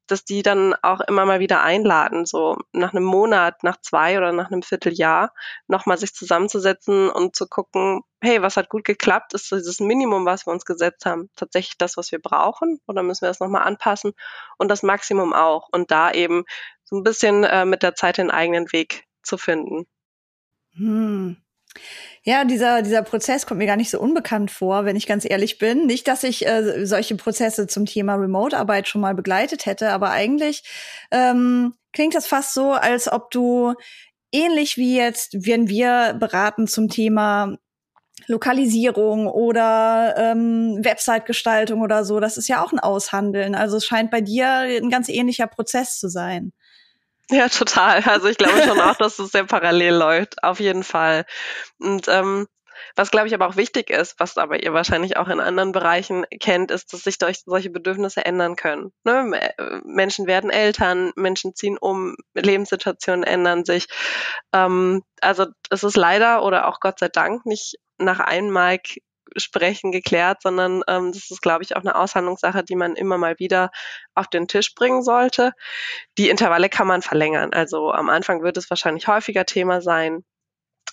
dass 0.07 0.25
die 0.25 0.41
dann 0.41 0.75
auch 0.81 1.01
immer 1.01 1.25
mal 1.25 1.39
wieder 1.39 1.63
einladen, 1.63 2.25
so 2.25 2.57
nach 2.71 2.93
einem 2.93 3.05
Monat, 3.05 3.63
nach 3.63 3.79
zwei 3.81 4.17
oder 4.17 4.31
nach 4.31 4.51
einem 4.51 4.63
Vierteljahr 4.63 5.33
nochmal 5.67 5.97
sich 5.97 6.13
zusammenzusetzen 6.13 7.09
und 7.09 7.35
zu 7.35 7.47
gucken, 7.47 8.01
hey, 8.21 8.41
was 8.41 8.57
hat 8.57 8.69
gut 8.69 8.85
geklappt? 8.85 9.33
Ist 9.33 9.51
dieses 9.51 9.79
Minimum, 9.79 10.25
was 10.25 10.47
wir 10.47 10.53
uns 10.53 10.65
gesetzt 10.65 11.05
haben, 11.05 11.29
tatsächlich 11.35 11.77
das, 11.77 11.97
was 11.97 12.11
wir 12.11 12.19
brauchen? 12.19 12.79
Oder 12.87 13.03
müssen 13.03 13.21
wir 13.21 13.27
das 13.27 13.41
nochmal 13.41 13.63
anpassen? 13.63 14.13
Und 14.57 14.69
das 14.69 14.81
Maximum 14.81 15.33
auch. 15.33 15.67
Und 15.71 15.91
da 15.91 16.11
eben 16.11 16.45
ein 16.93 17.03
bisschen 17.03 17.43
äh, 17.43 17.65
mit 17.65 17.83
der 17.83 17.95
Zeit 17.95 18.17
den 18.17 18.31
eigenen 18.31 18.71
Weg 18.71 19.03
zu 19.23 19.37
finden. 19.37 19.85
Hm. 20.75 21.37
Ja, 22.23 22.45
dieser, 22.45 22.81
dieser 22.83 23.01
Prozess 23.01 23.45
kommt 23.45 23.57
mir 23.57 23.65
gar 23.65 23.75
nicht 23.75 23.89
so 23.89 23.99
unbekannt 23.99 24.51
vor, 24.51 24.85
wenn 24.85 24.95
ich 24.95 25.07
ganz 25.07 25.29
ehrlich 25.29 25.57
bin. 25.57 25.85
Nicht, 25.85 26.07
dass 26.07 26.23
ich 26.23 26.45
äh, 26.45 26.85
solche 26.85 27.15
Prozesse 27.15 27.67
zum 27.67 27.85
Thema 27.85 28.15
Remote-Arbeit 28.15 28.87
schon 28.87 29.01
mal 29.01 29.15
begleitet 29.15 29.65
hätte, 29.65 29.89
aber 29.89 30.11
eigentlich 30.11 30.63
ähm, 31.11 31.73
klingt 31.91 32.15
das 32.15 32.27
fast 32.27 32.53
so, 32.53 32.71
als 32.71 33.11
ob 33.11 33.29
du 33.31 33.73
ähnlich 34.31 34.77
wie 34.77 34.95
jetzt, 34.95 35.45
wenn 35.45 35.67
wir 35.67 36.15
beraten 36.19 36.67
zum 36.67 36.89
Thema 36.89 37.57
Lokalisierung 38.27 39.27
oder 39.27 40.15
ähm, 40.17 40.79
Website-Gestaltung 40.83 41.81
oder 41.81 42.05
so, 42.05 42.19
das 42.19 42.37
ist 42.37 42.47
ja 42.47 42.63
auch 42.63 42.71
ein 42.71 42.79
Aushandeln. 42.79 43.55
Also 43.55 43.77
es 43.77 43.85
scheint 43.85 44.11
bei 44.11 44.21
dir 44.21 44.47
ein 44.47 44.89
ganz 44.89 45.09
ähnlicher 45.09 45.47
Prozess 45.47 45.99
zu 45.99 46.07
sein. 46.07 46.53
Ja, 47.29 47.47
total. 47.49 48.01
Also 48.03 48.27
ich 48.27 48.37
glaube 48.37 48.61
schon 48.63 48.79
auch, 48.79 48.95
dass 48.95 49.19
es 49.19 49.31
sehr 49.31 49.45
parallel 49.45 49.95
läuft, 49.95 50.43
auf 50.43 50.59
jeden 50.59 50.83
Fall. 50.83 51.25
Und 51.79 52.07
ähm, 52.07 52.47
was 52.95 53.11
glaube 53.11 53.27
ich 53.27 53.33
aber 53.33 53.47
auch 53.47 53.55
wichtig 53.55 53.89
ist, 53.89 54.19
was 54.19 54.37
aber 54.37 54.63
ihr 54.63 54.73
wahrscheinlich 54.73 55.17
auch 55.17 55.27
in 55.27 55.39
anderen 55.39 55.71
Bereichen 55.71 56.25
kennt, 56.39 56.69
ist, 56.71 56.93
dass 56.93 57.01
sich 57.03 57.17
durch 57.17 57.41
solche 57.45 57.69
Bedürfnisse 57.69 58.25
ändern 58.25 58.55
können. 58.55 58.91
Ne? 59.03 59.53
Menschen 59.85 60.27
werden 60.27 60.49
Eltern, 60.49 61.11
Menschen 61.15 61.55
ziehen 61.55 61.77
um, 61.77 62.15
Lebenssituationen 62.33 63.23
ändern 63.23 63.65
sich. 63.65 63.87
Ähm, 64.53 65.03
also 65.21 65.47
es 65.69 65.83
ist 65.83 65.97
leider 65.97 66.43
oder 66.43 66.67
auch 66.67 66.79
Gott 66.79 66.99
sei 66.99 67.09
Dank 67.09 67.45
nicht 67.45 67.77
nach 67.97 68.19
einmal 68.19 68.79
sprechen 69.37 69.91
geklärt, 69.91 70.41
sondern 70.41 70.83
ähm, 70.87 71.11
das 71.11 71.31
ist, 71.31 71.41
glaube 71.41 71.63
ich, 71.63 71.75
auch 71.75 71.81
eine 71.81 71.95
Aushandlungssache, 71.95 72.63
die 72.63 72.75
man 72.75 72.95
immer 72.95 73.17
mal 73.17 73.39
wieder 73.39 73.71
auf 74.15 74.27
den 74.27 74.47
Tisch 74.47 74.75
bringen 74.75 75.03
sollte. 75.03 75.53
Die 76.17 76.29
Intervalle 76.29 76.69
kann 76.69 76.87
man 76.87 77.01
verlängern. 77.01 77.53
Also 77.53 77.91
am 77.91 78.09
Anfang 78.09 78.43
wird 78.43 78.57
es 78.57 78.69
wahrscheinlich 78.69 79.07
häufiger 79.07 79.45
Thema 79.45 79.81
sein 79.81 80.23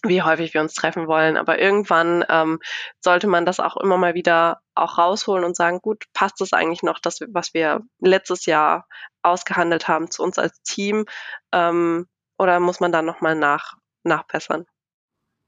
wie 0.02 0.22
häufig 0.22 0.54
wir 0.54 0.60
uns 0.60 0.74
treffen 0.74 1.08
wollen. 1.08 1.36
Aber 1.36 1.58
irgendwann 1.58 2.24
ähm, 2.28 2.58
sollte 3.00 3.26
man 3.26 3.44
das 3.44 3.60
auch 3.60 3.76
immer 3.76 3.98
mal 3.98 4.14
wieder 4.14 4.60
auch 4.74 4.98
rausholen 4.98 5.44
und 5.44 5.56
sagen, 5.56 5.80
gut, 5.80 6.04
passt 6.14 6.40
es 6.40 6.52
eigentlich 6.52 6.82
noch, 6.82 6.98
das, 6.98 7.20
was 7.28 7.54
wir 7.54 7.82
letztes 7.98 8.46
Jahr 8.46 8.86
ausgehandelt 9.22 9.88
haben 9.88 10.10
zu 10.10 10.22
uns 10.22 10.38
als 10.38 10.62
Team? 10.62 11.04
Ähm, 11.52 12.08
oder 12.38 12.60
muss 12.60 12.80
man 12.80 12.92
da 12.92 13.02
nochmal 13.02 13.34
nach, 13.34 13.74
nachbessern? 14.02 14.66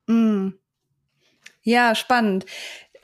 Mm. 0.07 0.51
Ja, 1.64 1.95
spannend. 1.95 2.45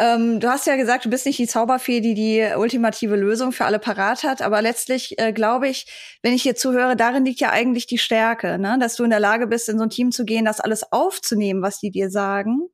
Ähm, 0.00 0.38
du 0.40 0.48
hast 0.48 0.66
ja 0.66 0.76
gesagt, 0.76 1.04
du 1.04 1.10
bist 1.10 1.26
nicht 1.26 1.38
die 1.38 1.48
Zauberfee, 1.48 2.00
die 2.00 2.14
die 2.14 2.46
ultimative 2.56 3.16
Lösung 3.16 3.50
für 3.52 3.64
alle 3.64 3.80
parat 3.80 4.22
hat, 4.22 4.42
aber 4.42 4.62
letztlich 4.62 5.18
äh, 5.18 5.32
glaube 5.32 5.68
ich, 5.68 6.18
wenn 6.22 6.34
ich 6.34 6.42
hier 6.42 6.54
zuhöre, 6.54 6.94
darin 6.96 7.24
liegt 7.24 7.40
ja 7.40 7.50
eigentlich 7.50 7.86
die 7.86 7.98
Stärke, 7.98 8.58
ne? 8.58 8.78
dass 8.80 8.94
du 8.94 9.04
in 9.04 9.10
der 9.10 9.20
Lage 9.20 9.48
bist, 9.48 9.68
in 9.68 9.78
so 9.78 9.84
ein 9.84 9.90
Team 9.90 10.12
zu 10.12 10.24
gehen, 10.24 10.44
das 10.44 10.60
alles 10.60 10.92
aufzunehmen, 10.92 11.62
was 11.62 11.80
die 11.80 11.90
dir 11.90 12.10
sagen 12.10 12.68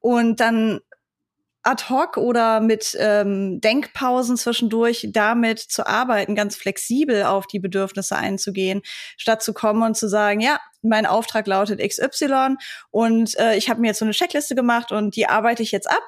und 0.00 0.40
dann 0.40 0.80
ad 1.62 1.90
hoc 1.90 2.16
oder 2.16 2.60
mit 2.60 2.96
ähm, 2.98 3.60
Denkpausen 3.60 4.36
zwischendurch 4.36 5.08
damit 5.12 5.58
zu 5.58 5.86
arbeiten, 5.86 6.34
ganz 6.34 6.56
flexibel 6.56 7.24
auf 7.24 7.46
die 7.46 7.60
Bedürfnisse 7.60 8.16
einzugehen, 8.16 8.82
statt 9.16 9.42
zu 9.42 9.52
kommen 9.52 9.82
und 9.82 9.96
zu 9.96 10.08
sagen, 10.08 10.40
ja, 10.40 10.58
mein 10.82 11.06
Auftrag 11.06 11.46
lautet 11.46 11.80
XY 11.80 12.56
und 12.90 13.38
äh, 13.38 13.56
ich 13.56 13.68
habe 13.68 13.80
mir 13.80 13.88
jetzt 13.88 13.98
so 13.98 14.04
eine 14.04 14.14
Checkliste 14.14 14.54
gemacht 14.54 14.92
und 14.92 15.16
die 15.16 15.26
arbeite 15.26 15.62
ich 15.62 15.72
jetzt 15.72 15.90
ab. 15.90 16.02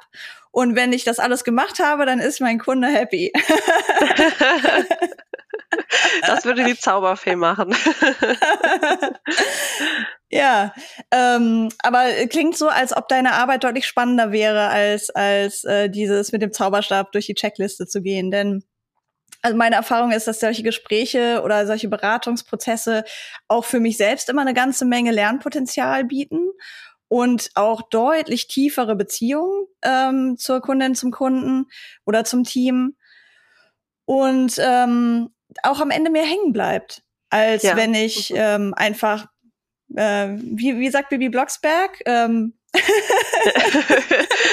Und 0.51 0.77
wenn 0.77 0.93
ich 0.93 1.05
das 1.05 1.19
alles 1.19 1.45
gemacht 1.45 1.79
habe, 1.79 2.05
dann 2.05 2.21
ist 2.21 2.41
mein 2.41 2.59
Kunde 2.59 2.89
happy. 2.89 3.33
das 6.27 6.45
würde 6.45 6.65
die 6.65 6.77
Zauberfee 6.77 7.37
machen. 7.37 7.75
ja, 10.33 10.73
ähm, 11.11 11.69
aber 11.83 12.05
klingt 12.29 12.57
so, 12.57 12.69
als 12.69 12.97
ob 12.97 13.07
deine 13.09 13.35
Arbeit 13.35 13.65
deutlich 13.65 13.87
spannender 13.87 14.33
wäre, 14.33 14.69
als, 14.69 15.11
als 15.11 15.63
äh, 15.65 15.91
dieses 15.91 16.33
mit 16.33 16.41
dem 16.41 16.53
Zauberstab 16.53 17.13
durch 17.13 17.27
die 17.27 17.35
Checkliste 17.35 17.87
zu 17.87 18.01
gehen. 18.01 18.31
Denn 18.31 18.65
also 19.43 19.57
meine 19.57 19.77
Erfahrung 19.77 20.13
ist, 20.13 20.27
dass 20.27 20.41
solche 20.41 20.63
Gespräche 20.63 21.43
oder 21.45 21.67
solche 21.67 21.89
Beratungsprozesse 21.89 23.05
auch 23.49 23.65
für 23.65 23.81
mich 23.81 23.97
selbst 23.97 24.29
immer 24.31 24.41
eine 24.41 24.55
ganze 24.55 24.85
Menge 24.85 25.11
Lernpotenzial 25.11 26.05
bieten 26.05 26.51
und 27.09 27.51
auch 27.55 27.83
deutlich 27.83 28.49
tiefere 28.49 28.97
Beziehungen 28.97 29.67
ähm, 29.83 30.37
zur 30.39 30.63
Kundin, 30.63 30.95
zum 30.95 31.11
Kunden 31.11 31.67
oder 32.07 32.25
zum 32.25 32.45
Team 32.45 32.97
und 34.07 34.55
ähm, 34.59 35.29
auch 35.63 35.81
am 35.81 35.91
Ende 35.91 36.11
mehr 36.11 36.25
hängen 36.25 36.53
bleibt, 36.53 37.03
als 37.29 37.65
ja. 37.65 37.77
wenn 37.77 37.95
ich 37.95 38.33
ähm, 38.35 38.73
einfach, 38.75 39.27
äh, 39.97 40.29
wie, 40.41 40.79
wie 40.79 40.91
sagt 40.91 41.11
Bibi 41.11 41.29
Blocksberg, 41.29 42.01
ähm, 42.07 42.55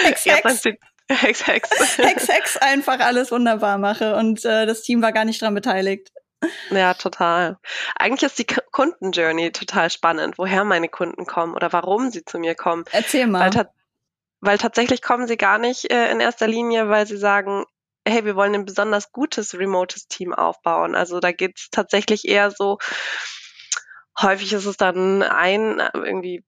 Hex, 0.03 0.25
Hex. 0.25 0.63
Hex, 1.11 1.47
Hex. 1.47 1.97
Hex, 1.97 2.27
Hex 2.27 2.57
einfach 2.57 2.99
alles 2.99 3.31
wunderbar 3.31 3.79
mache 3.79 4.15
und 4.15 4.45
äh, 4.45 4.67
das 4.67 4.83
Team 4.83 5.01
war 5.01 5.11
gar 5.11 5.25
nicht 5.25 5.41
dran 5.41 5.55
beteiligt. 5.55 6.11
Ja, 6.69 6.93
total. 6.93 7.57
Eigentlich 7.97 8.23
ist 8.23 8.39
die 8.39 8.45
Kundenjourney 8.45 9.51
total 9.51 9.89
spannend, 9.89 10.37
woher 10.37 10.63
meine 10.63 10.87
Kunden 10.87 11.25
kommen 11.25 11.53
oder 11.53 11.73
warum 11.73 12.11
sie 12.11 12.23
zu 12.23 12.39
mir 12.39 12.55
kommen. 12.55 12.85
Erzähl 12.91 13.27
mal. 13.27 13.41
Weil, 13.41 13.49
ta 13.49 13.69
weil 14.39 14.57
tatsächlich 14.57 15.01
kommen 15.01 15.27
sie 15.27 15.35
gar 15.35 15.57
nicht 15.57 15.91
äh, 15.91 16.11
in 16.11 16.21
erster 16.21 16.47
Linie, 16.47 16.89
weil 16.89 17.07
sie 17.07 17.17
sagen, 17.17 17.65
hey, 18.07 18.23
wir 18.23 18.35
wollen 18.35 18.55
ein 18.55 18.65
besonders 18.65 19.11
gutes 19.11 19.57
remotes 19.57 20.07
Team 20.07 20.33
aufbauen. 20.33 20.95
Also 20.95 21.19
da 21.19 21.31
geht 21.31 21.57
es 21.57 21.69
tatsächlich 21.71 22.27
eher 22.27 22.51
so, 22.51 22.77
häufig 24.21 24.53
ist 24.53 24.65
es 24.65 24.77
dann 24.77 25.23
ein 25.23 25.81
irgendwie 25.93 26.43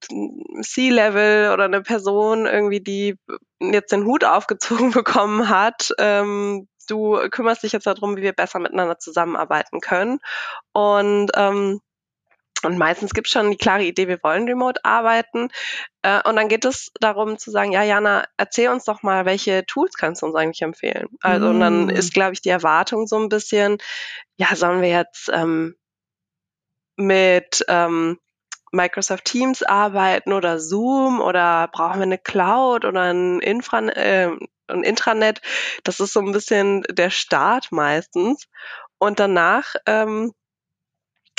C-Level 0.62 1.52
oder 1.54 1.66
eine 1.66 1.82
Person 1.82 2.46
irgendwie, 2.46 2.82
die 2.82 3.16
jetzt 3.60 3.92
den 3.92 4.06
Hut 4.06 4.24
aufgezogen 4.24 4.92
bekommen 4.92 5.50
hat, 5.50 5.94
ähm, 5.98 6.68
du 6.88 7.18
kümmerst 7.30 7.64
dich 7.64 7.72
jetzt 7.72 7.88
darum, 7.88 8.18
wie 8.18 8.22
wir 8.22 8.34
besser 8.34 8.60
miteinander 8.60 9.00
zusammenarbeiten 9.00 9.80
können. 9.80 10.20
Und 10.74 11.32
ähm, 11.36 11.80
und 12.64 12.78
meistens 12.78 13.14
gibt 13.14 13.28
es 13.28 13.34
schon 13.34 13.50
die 13.50 13.58
klare 13.58 13.84
Idee, 13.84 14.08
wir 14.08 14.22
wollen 14.22 14.48
remote 14.48 14.86
arbeiten. 14.86 15.50
Äh, 16.04 16.22
und 16.28 16.36
dann 16.36 16.48
geht 16.48 16.66
es 16.66 16.92
darum 17.00 17.38
zu 17.38 17.50
sagen, 17.50 17.72
ja, 17.72 17.84
Jana, 17.84 18.26
erzähl 18.38 18.70
uns 18.70 18.86
doch 18.86 19.02
mal, 19.02 19.26
welche 19.26 19.66
Tools 19.66 19.96
kannst 19.96 20.22
du 20.22 20.28
uns 20.28 20.36
eigentlich 20.36 20.62
empfehlen? 20.62 21.08
Also, 21.22 21.48
mm. 21.48 21.50
und 21.50 21.60
dann 21.60 21.86
mm. 21.86 21.90
ist, 21.90 22.14
glaube 22.14 22.34
ich, 22.34 22.42
die 22.42 22.50
Erwartung 22.50 23.08
so 23.08 23.18
ein 23.18 23.30
bisschen, 23.30 23.80
ja, 24.38 24.56
sollen 24.56 24.82
wir 24.82 24.90
jetzt 24.90 25.30
ähm, 25.34 25.76
mit 26.96 27.64
ähm, 27.68 28.20
Microsoft 28.72 29.26
Teams 29.26 29.64
arbeiten 29.64 30.34
oder 30.34 30.60
Zoom 30.60 31.20
oder 31.20 31.68
brauchen 31.72 32.00
wir 32.00 32.04
eine 32.04 32.18
Cloud 32.18 32.86
oder 32.86 33.14
ein, 33.14 33.40
Infra, 33.42 33.80
äh, 33.80 34.32
ein 34.68 34.84
Intranet? 34.84 35.42
Das 35.84 36.00
ist 36.00 36.14
so 36.14 36.22
ein 36.22 36.32
bisschen 36.32 36.84
der 36.90 37.10
Start 37.10 37.72
meistens. 37.72 38.48
Und 38.98 39.20
danach 39.20 39.76
ähm, 39.86 40.32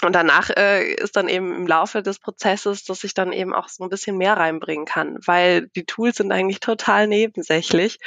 und 0.04 0.14
danach 0.14 0.50
äh, 0.50 0.94
ist 0.94 1.16
dann 1.16 1.28
eben 1.28 1.54
im 1.54 1.66
Laufe 1.66 2.02
des 2.02 2.18
Prozesses, 2.18 2.85
dass 2.85 3.04
ich 3.04 3.14
dann 3.14 3.32
eben 3.32 3.54
auch 3.54 3.68
so 3.68 3.85
ein 3.85 3.88
bisschen 3.88 4.18
mehr 4.18 4.37
reinbringen 4.37 4.85
kann, 4.85 5.16
weil 5.25 5.68
die 5.76 5.85
Tools 5.85 6.16
sind 6.16 6.32
eigentlich 6.32 6.59
total 6.59 7.06
nebensächlich. 7.06 7.99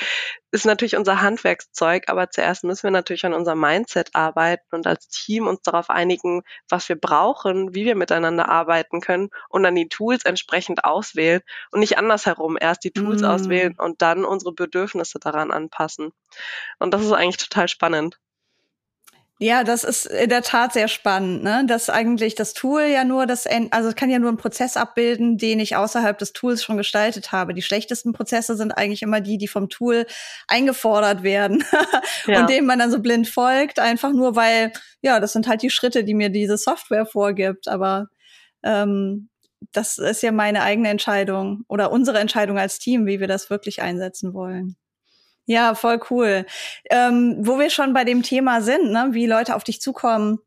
Ist 0.52 0.66
natürlich 0.66 0.98
unser 0.98 1.22
Handwerkszeug, 1.22 2.04
aber 2.08 2.30
zuerst 2.30 2.66
müssen 2.66 2.84
wir 2.84 2.92
natürlich 2.92 3.26
an 3.26 3.34
unserem 3.34 3.62
Mindset 3.62 4.10
arbeiten 4.14 4.76
und 4.76 4.88
als 4.88 5.08
Team 5.08 5.48
uns 5.48 5.62
darauf 5.62 5.90
einigen, 5.90 6.44
was 6.70 6.90
wir 6.90 6.98
brauchen, 6.98 7.74
wie 7.74 7.86
wir 7.86 7.96
miteinander 7.96 8.50
arbeiten 8.50 9.00
können 9.00 9.30
und 9.48 9.64
dann 9.64 9.76
die 9.76 9.88
Tools 9.88 10.26
entsprechend 10.26 10.84
auswählen 10.84 11.42
und 11.72 11.80
nicht 11.80 11.98
andersherum 11.98 12.58
erst 12.60 12.84
die 12.84 12.92
Tools 12.92 13.22
mm. 13.22 13.26
auswählen 13.26 13.76
und 13.78 14.02
dann 14.02 14.26
unsere 14.26 14.54
Bedürfnisse 14.54 15.20
daran 15.20 15.52
anpassen. 15.52 16.12
Und 16.80 16.94
das 16.94 17.04
ist 17.04 17.14
eigentlich 17.14 17.38
total 17.38 17.70
spannend. 17.70 18.20
Ja, 19.38 19.66
das 19.66 19.84
ist 19.84 20.06
in 20.06 20.30
der 20.30 20.44
Tat 20.44 20.72
sehr 20.72 20.88
spannend, 20.88 21.44
ne? 21.44 21.66
Dass 21.68 21.90
eigentlich 21.90 22.36
das 22.36 22.54
Tool 22.54 22.84
ja 22.84 23.04
nur 23.04 23.26
das, 23.26 23.46
also 23.72 23.90
es 23.90 23.96
kann 23.96 24.10
ja 24.10 24.18
nur 24.18 24.30
einen 24.30 24.38
Prozess 24.38 24.78
abbilden, 24.78 25.38
den 25.38 25.60
ich 25.60 25.76
außerhalb 25.76 26.18
des 26.18 26.32
Tools 26.32 26.64
schon 26.64 26.78
gestaltet 26.78 27.34
habe. 27.34 27.54
Die 27.54 27.62
schlechtesten 27.62 28.14
Prozesse 28.14 28.56
sind 28.56 28.72
eigentlich 28.72 29.02
immer 29.02 29.20
die, 29.20 29.38
die 29.38 29.50
vom 29.50 29.68
Tool 29.68 30.06
eingefordert 30.48 31.24
werden 31.24 31.66
ja. 32.28 32.40
und 32.40 32.50
denen 32.50 32.66
man 32.66 32.80
dann 32.80 32.92
so 32.92 33.00
blind 33.00 33.28
folgt, 33.28 33.78
einfach 33.78 34.14
nur 34.14 34.38
weil, 34.38 34.72
ja, 35.02 35.20
das 35.20 35.34
sind 35.34 35.48
halt 35.50 35.62
die 35.64 35.70
Schritte, 35.70 36.06
die 36.06 36.14
mir 36.14 36.30
diese 36.30 36.58
Software 36.58 37.06
vorgibt. 37.06 37.68
Aber 37.68 38.08
ähm, 38.64 39.28
das 39.74 39.98
ist 39.98 40.24
ja 40.24 40.32
meine 40.32 40.62
eigene 40.64 40.88
Entscheidung 40.88 41.64
oder 41.68 41.92
unsere 41.92 42.20
Entscheidung 42.20 42.58
als 42.58 42.80
Team, 42.80 43.06
wie 43.06 43.20
wir 43.20 43.28
das 43.28 43.50
wirklich 43.50 43.82
einsetzen 43.82 44.34
wollen. 44.34 44.78
Ja, 45.48 45.76
voll 45.76 46.00
cool. 46.10 46.46
Ähm, 46.90 47.38
wo 47.42 47.60
wir 47.60 47.70
schon 47.70 47.94
bei 47.94 48.04
dem 48.04 48.24
Thema 48.24 48.62
sind, 48.62 48.92
ne, 48.92 49.10
wie 49.12 49.28
Leute 49.28 49.56
auf 49.56 49.64
dich 49.64 49.80
zukommen 49.80 50.40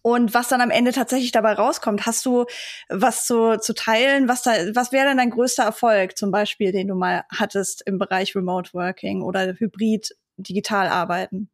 und 0.00 0.32
was 0.34 0.48
dann 0.48 0.62
am 0.62 0.70
Ende 0.70 0.92
tatsächlich 0.92 1.32
dabei 1.32 1.52
rauskommt. 1.52 2.06
Hast 2.06 2.24
du 2.24 2.46
was 2.88 3.26
zu, 3.26 3.58
zu 3.58 3.74
teilen? 3.74 4.28
Was, 4.28 4.42
da, 4.42 4.52
was 4.74 4.92
wäre 4.92 5.08
denn 5.08 5.18
dein 5.18 5.30
größter 5.30 5.64
Erfolg, 5.64 6.16
zum 6.16 6.30
Beispiel, 6.30 6.72
den 6.72 6.88
du 6.88 6.94
mal 6.94 7.24
hattest 7.30 7.82
im 7.86 7.98
Bereich 7.98 8.34
Remote 8.34 8.72
Working 8.72 9.22
oder 9.22 9.54
Hybrid 9.58 10.16
digital 10.38 10.88
arbeiten? 10.88 11.50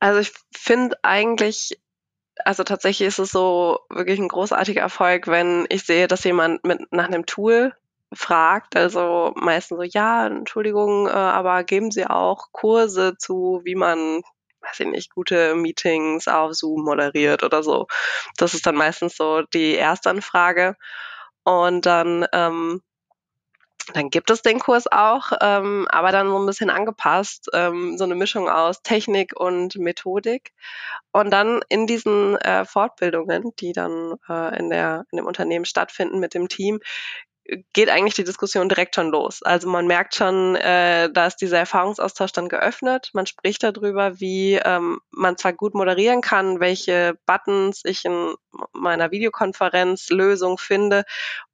Also 0.00 0.18
ich 0.18 0.32
finde 0.52 0.96
eigentlich, 1.02 1.80
also 2.44 2.64
tatsächlich 2.64 3.06
ist 3.06 3.20
es 3.20 3.30
so 3.30 3.78
wirklich 3.88 4.18
ein 4.18 4.28
großartiger 4.28 4.80
Erfolg, 4.80 5.28
wenn 5.28 5.66
ich 5.68 5.84
sehe, 5.84 6.08
dass 6.08 6.24
jemand 6.24 6.64
mit 6.64 6.92
nach 6.92 7.06
einem 7.06 7.26
Tool 7.26 7.74
fragt. 8.14 8.76
Also 8.76 9.32
meistens 9.36 9.76
so, 9.78 9.82
ja, 9.82 10.26
Entschuldigung, 10.26 11.08
äh, 11.08 11.12
aber 11.12 11.64
geben 11.64 11.90
Sie 11.90 12.06
auch 12.06 12.48
Kurse 12.52 13.16
zu, 13.18 13.60
wie 13.64 13.74
man, 13.74 14.22
weiß 14.62 14.80
ich 14.80 14.86
nicht, 14.86 15.14
gute 15.14 15.54
Meetings 15.54 16.28
auf 16.28 16.54
Zoom 16.54 16.84
moderiert 16.84 17.42
oder 17.42 17.62
so. 17.62 17.86
Das 18.36 18.54
ist 18.54 18.66
dann 18.66 18.76
meistens 18.76 19.16
so 19.16 19.42
die 19.42 19.74
erste 19.74 20.10
Anfrage. 20.10 20.76
Und 21.44 21.86
dann, 21.86 22.26
ähm, 22.32 22.82
dann 23.94 24.10
gibt 24.10 24.30
es 24.30 24.42
den 24.42 24.60
Kurs 24.60 24.86
auch, 24.90 25.32
ähm, 25.40 25.88
aber 25.90 26.12
dann 26.12 26.28
so 26.28 26.38
ein 26.38 26.46
bisschen 26.46 26.70
angepasst, 26.70 27.48
ähm, 27.52 27.98
so 27.98 28.04
eine 28.04 28.14
Mischung 28.14 28.48
aus 28.48 28.82
Technik 28.82 29.38
und 29.38 29.76
Methodik. 29.76 30.52
Und 31.12 31.30
dann 31.30 31.62
in 31.68 31.88
diesen 31.88 32.36
äh, 32.36 32.64
Fortbildungen, 32.64 33.52
die 33.58 33.72
dann 33.72 34.14
äh, 34.28 34.56
in, 34.58 34.70
der, 34.70 35.04
in 35.10 35.16
dem 35.16 35.26
Unternehmen 35.26 35.64
stattfinden 35.64 36.20
mit 36.20 36.32
dem 36.34 36.48
Team, 36.48 36.78
geht 37.72 37.90
eigentlich 37.90 38.14
die 38.14 38.24
Diskussion 38.24 38.68
direkt 38.68 38.94
schon 38.94 39.10
los. 39.10 39.42
Also 39.42 39.68
man 39.68 39.86
merkt 39.86 40.14
schon, 40.14 40.54
äh, 40.56 41.10
da 41.12 41.26
ist 41.26 41.36
dieser 41.36 41.58
Erfahrungsaustausch 41.58 42.32
dann 42.32 42.48
geöffnet. 42.48 43.10
Man 43.14 43.26
spricht 43.26 43.62
darüber, 43.62 44.20
wie 44.20 44.54
ähm, 44.54 45.00
man 45.10 45.36
zwar 45.36 45.52
gut 45.52 45.74
moderieren 45.74 46.20
kann, 46.20 46.60
welche 46.60 47.18
Buttons 47.26 47.82
ich 47.84 48.04
in 48.04 48.34
meiner 48.72 49.10
Videokonferenzlösung 49.10 50.58
finde 50.58 51.04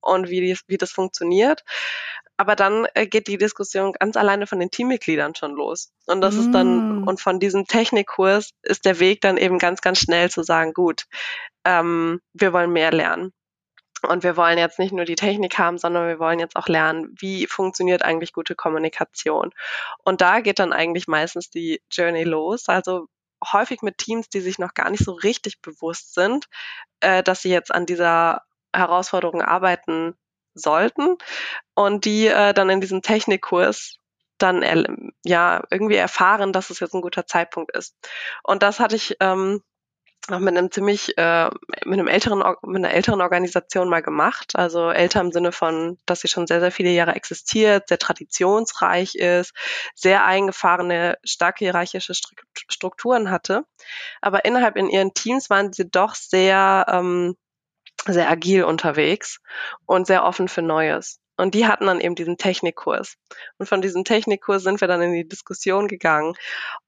und 0.00 0.28
wie, 0.28 0.40
die, 0.40 0.58
wie 0.66 0.78
das 0.78 0.90
funktioniert. 0.90 1.64
Aber 2.36 2.54
dann 2.54 2.86
äh, 2.94 3.06
geht 3.06 3.26
die 3.26 3.38
Diskussion 3.38 3.92
ganz 3.92 4.16
alleine 4.16 4.46
von 4.46 4.60
den 4.60 4.70
Teammitgliedern 4.70 5.34
schon 5.34 5.56
los. 5.56 5.90
Und 6.06 6.20
das 6.20 6.36
mm. 6.36 6.40
ist 6.40 6.52
dann, 6.52 7.00
mm. 7.00 7.08
und 7.08 7.20
von 7.20 7.40
diesem 7.40 7.66
Technikkurs 7.66 8.50
ist 8.62 8.84
der 8.84 9.00
Weg 9.00 9.22
dann 9.22 9.38
eben 9.38 9.58
ganz, 9.58 9.80
ganz 9.80 9.98
schnell 9.98 10.30
zu 10.30 10.44
sagen, 10.44 10.72
gut, 10.72 11.06
ähm, 11.64 12.20
wir 12.34 12.52
wollen 12.52 12.72
mehr 12.72 12.92
lernen. 12.92 13.32
Und 14.06 14.22
wir 14.22 14.36
wollen 14.36 14.58
jetzt 14.58 14.78
nicht 14.78 14.92
nur 14.92 15.04
die 15.04 15.16
Technik 15.16 15.58
haben, 15.58 15.78
sondern 15.78 16.06
wir 16.06 16.18
wollen 16.18 16.38
jetzt 16.38 16.56
auch 16.56 16.68
lernen, 16.68 17.14
wie 17.18 17.46
funktioniert 17.46 18.02
eigentlich 18.02 18.32
gute 18.32 18.54
Kommunikation. 18.54 19.50
Und 20.04 20.20
da 20.20 20.40
geht 20.40 20.58
dann 20.58 20.72
eigentlich 20.72 21.08
meistens 21.08 21.50
die 21.50 21.82
Journey 21.90 22.24
los. 22.24 22.68
Also 22.68 23.06
häufig 23.52 23.82
mit 23.82 23.98
Teams, 23.98 24.28
die 24.28 24.40
sich 24.40 24.58
noch 24.58 24.74
gar 24.74 24.90
nicht 24.90 25.04
so 25.04 25.12
richtig 25.12 25.60
bewusst 25.60 26.14
sind, 26.14 26.46
äh, 27.00 27.22
dass 27.22 27.42
sie 27.42 27.50
jetzt 27.50 27.72
an 27.72 27.86
dieser 27.86 28.42
Herausforderung 28.74 29.42
arbeiten 29.42 30.14
sollten 30.54 31.16
und 31.74 32.04
die 32.04 32.26
äh, 32.26 32.52
dann 32.52 32.70
in 32.70 32.80
diesem 32.80 33.02
Technikkurs 33.02 33.96
dann 34.38 35.12
ja 35.24 35.62
irgendwie 35.70 35.96
erfahren, 35.96 36.52
dass 36.52 36.70
es 36.70 36.80
jetzt 36.80 36.94
ein 36.94 37.00
guter 37.00 37.26
Zeitpunkt 37.26 37.76
ist. 37.76 37.96
Und 38.44 38.62
das 38.62 38.78
hatte 38.78 38.94
ich 38.96 39.16
ähm, 39.20 39.62
noch 40.28 40.40
mit 40.40 40.56
einem 40.56 40.70
ziemlich, 40.70 41.16
äh, 41.16 41.48
mit 41.84 41.98
einem 41.98 42.08
älteren, 42.08 42.42
mit 42.62 42.76
einer 42.76 42.92
älteren 42.92 43.20
Organisation 43.20 43.88
mal 43.88 44.02
gemacht. 44.02 44.52
Also 44.54 44.90
älter 44.90 45.20
im 45.20 45.32
Sinne 45.32 45.52
von, 45.52 45.98
dass 46.06 46.20
sie 46.20 46.28
schon 46.28 46.46
sehr, 46.46 46.60
sehr 46.60 46.72
viele 46.72 46.90
Jahre 46.90 47.14
existiert, 47.14 47.88
sehr 47.88 47.98
traditionsreich 47.98 49.14
ist, 49.14 49.54
sehr 49.94 50.24
eingefahrene, 50.24 51.18
stark 51.24 51.58
hierarchische 51.58 52.14
Strukturen 52.68 53.30
hatte. 53.30 53.64
Aber 54.20 54.44
innerhalb 54.44 54.76
in 54.76 54.90
ihren 54.90 55.14
Teams 55.14 55.50
waren 55.50 55.72
sie 55.72 55.88
doch 55.88 56.14
sehr, 56.14 56.86
ähm, 56.88 57.36
sehr 58.06 58.30
agil 58.30 58.64
unterwegs 58.64 59.40
und 59.86 60.06
sehr 60.06 60.24
offen 60.24 60.48
für 60.48 60.62
Neues. 60.62 61.20
Und 61.38 61.54
die 61.54 61.66
hatten 61.66 61.86
dann 61.86 62.00
eben 62.00 62.16
diesen 62.16 62.36
Technikkurs. 62.36 63.14
Und 63.58 63.68
von 63.68 63.80
diesem 63.80 64.04
Technikkurs 64.04 64.64
sind 64.64 64.80
wir 64.80 64.88
dann 64.88 65.00
in 65.00 65.12
die 65.12 65.28
Diskussion 65.28 65.86
gegangen. 65.86 66.34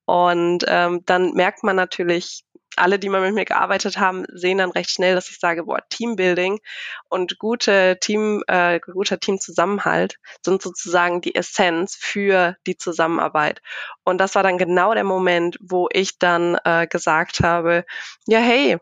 Und 0.07 0.65
ähm, 0.67 1.05
dann 1.07 1.35
merkt 1.35 1.63
man 1.63 1.77
natürlich, 1.77 2.45
alle, 2.77 2.99
die 2.99 3.09
mal 3.09 3.21
mit 3.21 3.35
mir 3.35 3.45
gearbeitet 3.45 3.99
haben, 3.99 4.25
sehen 4.33 4.59
dann 4.59 4.71
recht 4.71 4.91
schnell, 4.91 5.15
dass 5.15 5.31
ich 5.31 5.39
sage, 5.39 5.65
boah, 5.65 5.81
Teambuilding 5.89 6.61
und 7.09 7.39
gute 7.39 7.99
Team, 8.01 8.43
äh, 8.47 8.81
guter 8.81 9.19
Teamzusammenhalt 9.19 10.17
sind 10.45 10.63
sozusagen 10.63 11.21
die 11.21 11.35
Essenz 11.35 11.97
für 11.97 12.57
die 12.67 12.77
Zusammenarbeit. 12.77 13.61
Und 14.05 14.19
das 14.19 14.35
war 14.35 14.43
dann 14.43 14.59
genau 14.59 14.95
der 14.95 15.05
Moment, 15.05 15.59
wo 15.61 15.89
ich 15.93 16.19
dann 16.19 16.59
äh, 16.65 16.87
gesagt 16.87 17.41
habe, 17.41 17.85
ja, 18.27 18.39
hey, 18.39 18.79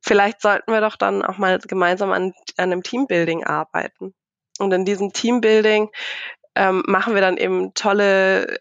vielleicht 0.00 0.42
sollten 0.42 0.72
wir 0.72 0.80
doch 0.80 0.96
dann 0.96 1.24
auch 1.24 1.38
mal 1.38 1.58
gemeinsam 1.58 2.12
an, 2.12 2.32
an 2.56 2.72
einem 2.72 2.82
Teambuilding 2.82 3.44
arbeiten. 3.44 4.14
Und 4.58 4.72
in 4.72 4.84
diesem 4.84 5.12
Teambuilding 5.12 5.88
ähm, 6.54 6.82
machen 6.86 7.14
wir 7.14 7.20
dann 7.20 7.36
eben 7.36 7.74
tolle 7.74 8.48
äh, 8.48 8.58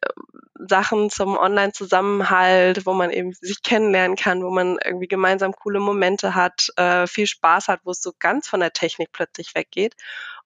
Sachen 0.68 1.10
zum 1.10 1.38
Online-Zusammenhalt, 1.38 2.86
wo 2.86 2.94
man 2.94 3.10
eben 3.10 3.34
sich 3.34 3.64
kennenlernen 3.64 4.16
kann, 4.16 4.44
wo 4.44 4.52
man 4.52 4.78
irgendwie 4.84 5.08
gemeinsam 5.08 5.54
coole 5.54 5.80
Momente 5.80 6.36
hat, 6.36 6.70
äh, 6.78 7.08
viel 7.08 7.28
Spaß 7.28 7.68
hat, 7.68 7.82
wo 7.84 7.92
es 7.92 8.02
so 8.02 8.14
ganz 8.20 8.48
von 8.48 8.60
der 8.60 8.72
Technik 8.72 9.12
plötzlich 9.12 9.56
weggeht 9.56 9.96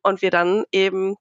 und 0.01 0.21
wir 0.21 0.31
dann 0.31 0.63
eben 0.71 1.15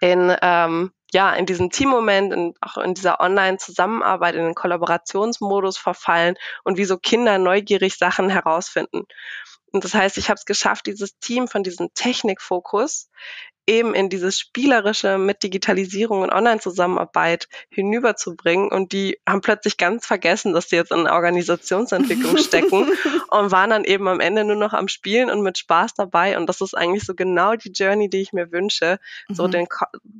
in 0.00 0.36
ähm, 0.42 0.92
ja 1.12 1.32
in 1.32 1.46
diesem 1.46 1.70
Teammoment, 1.70 2.32
in, 2.32 2.54
auch 2.60 2.76
in 2.76 2.94
dieser 2.94 3.20
Online-Zusammenarbeit, 3.20 4.34
in 4.34 4.44
den 4.44 4.54
Kollaborationsmodus 4.54 5.78
verfallen 5.78 6.36
und 6.64 6.76
wie 6.76 6.84
so 6.84 6.98
Kinder 6.98 7.38
neugierig 7.38 7.96
Sachen 7.96 8.28
herausfinden. 8.28 9.04
Und 9.72 9.84
das 9.84 9.94
heißt, 9.94 10.18
ich 10.18 10.28
habe 10.28 10.38
es 10.38 10.44
geschafft, 10.44 10.86
dieses 10.86 11.18
Team 11.18 11.48
von 11.48 11.62
diesem 11.62 11.92
Technikfokus 11.94 13.08
eben 13.68 13.94
in 13.94 14.08
dieses 14.08 14.38
Spielerische 14.38 15.18
mit 15.18 15.42
Digitalisierung 15.42 16.22
und 16.22 16.32
Online-Zusammenarbeit 16.32 17.48
hinüberzubringen. 17.70 18.70
Und 18.70 18.92
die 18.92 19.20
haben 19.28 19.42
plötzlich 19.42 19.76
ganz 19.76 20.06
vergessen, 20.06 20.54
dass 20.54 20.70
sie 20.70 20.76
jetzt 20.76 20.90
in 20.90 21.06
Organisationsentwicklung 21.06 22.36
stecken 22.38 22.88
und 23.30 23.52
waren 23.52 23.70
dann 23.70 23.84
eben 23.84 24.08
am 24.08 24.20
Ende 24.20 24.44
nur 24.44 24.56
noch 24.56 24.72
am 24.72 24.88
Spielen 24.88 25.30
und 25.30 25.42
mit 25.42 25.58
Spaß 25.58 25.94
dabei. 25.94 26.36
Und 26.38 26.46
das 26.46 26.60
ist 26.60 26.74
eigentlich 26.74 27.04
so 27.04 27.14
genau 27.14 27.54
die 27.54 27.70
Journey, 27.70 28.08
die 28.08 28.22
ich 28.22 28.32
mir 28.32 28.50
wünsche. 28.50 28.98
Mhm. 29.28 29.34
So 29.34 29.48
den, 29.48 29.66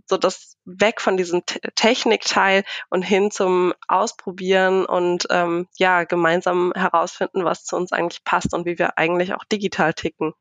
so 0.06 0.18
das 0.18 0.56
weg 0.66 1.00
von 1.00 1.16
diesem 1.16 1.42
Technikteil 1.74 2.64
und 2.90 3.02
hin 3.02 3.30
zum 3.30 3.72
Ausprobieren 3.88 4.84
und 4.84 5.26
ähm, 5.30 5.68
ja, 5.78 6.04
gemeinsam 6.04 6.72
herausfinden, 6.74 7.44
was 7.44 7.64
zu 7.64 7.76
uns 7.76 7.92
eigentlich 7.92 8.22
passt 8.24 8.52
und 8.52 8.66
wie 8.66 8.78
wir 8.78 8.98
eigentlich 8.98 9.32
auch 9.32 9.44
digital 9.44 9.94
ticken. 9.94 10.34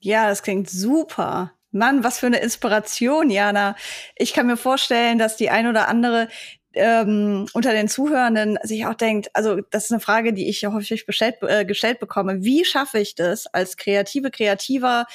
Ja, 0.00 0.28
das 0.28 0.42
klingt 0.42 0.70
super. 0.70 1.52
Mann, 1.70 2.04
was 2.04 2.18
für 2.18 2.26
eine 2.26 2.40
Inspiration, 2.40 3.30
Jana. 3.30 3.76
Ich 4.16 4.32
kann 4.32 4.46
mir 4.46 4.56
vorstellen, 4.56 5.18
dass 5.18 5.36
die 5.36 5.50
ein 5.50 5.66
oder 5.66 5.88
andere 5.88 6.28
ähm, 6.74 7.46
unter 7.52 7.72
den 7.72 7.88
Zuhörenden 7.88 8.58
sich 8.62 8.86
auch 8.86 8.94
denkt, 8.94 9.30
also 9.34 9.60
das 9.70 9.84
ist 9.84 9.92
eine 9.92 10.00
Frage, 10.00 10.32
die 10.32 10.48
ich 10.48 10.60
ja 10.60 10.72
häufig 10.72 11.06
bestellt, 11.06 11.36
äh, 11.42 11.64
gestellt 11.64 11.98
bekomme. 11.98 12.42
Wie 12.42 12.64
schaffe 12.64 12.98
ich 12.98 13.14
das 13.14 13.46
als 13.46 13.76
kreative, 13.76 14.30
kreativer 14.30 15.06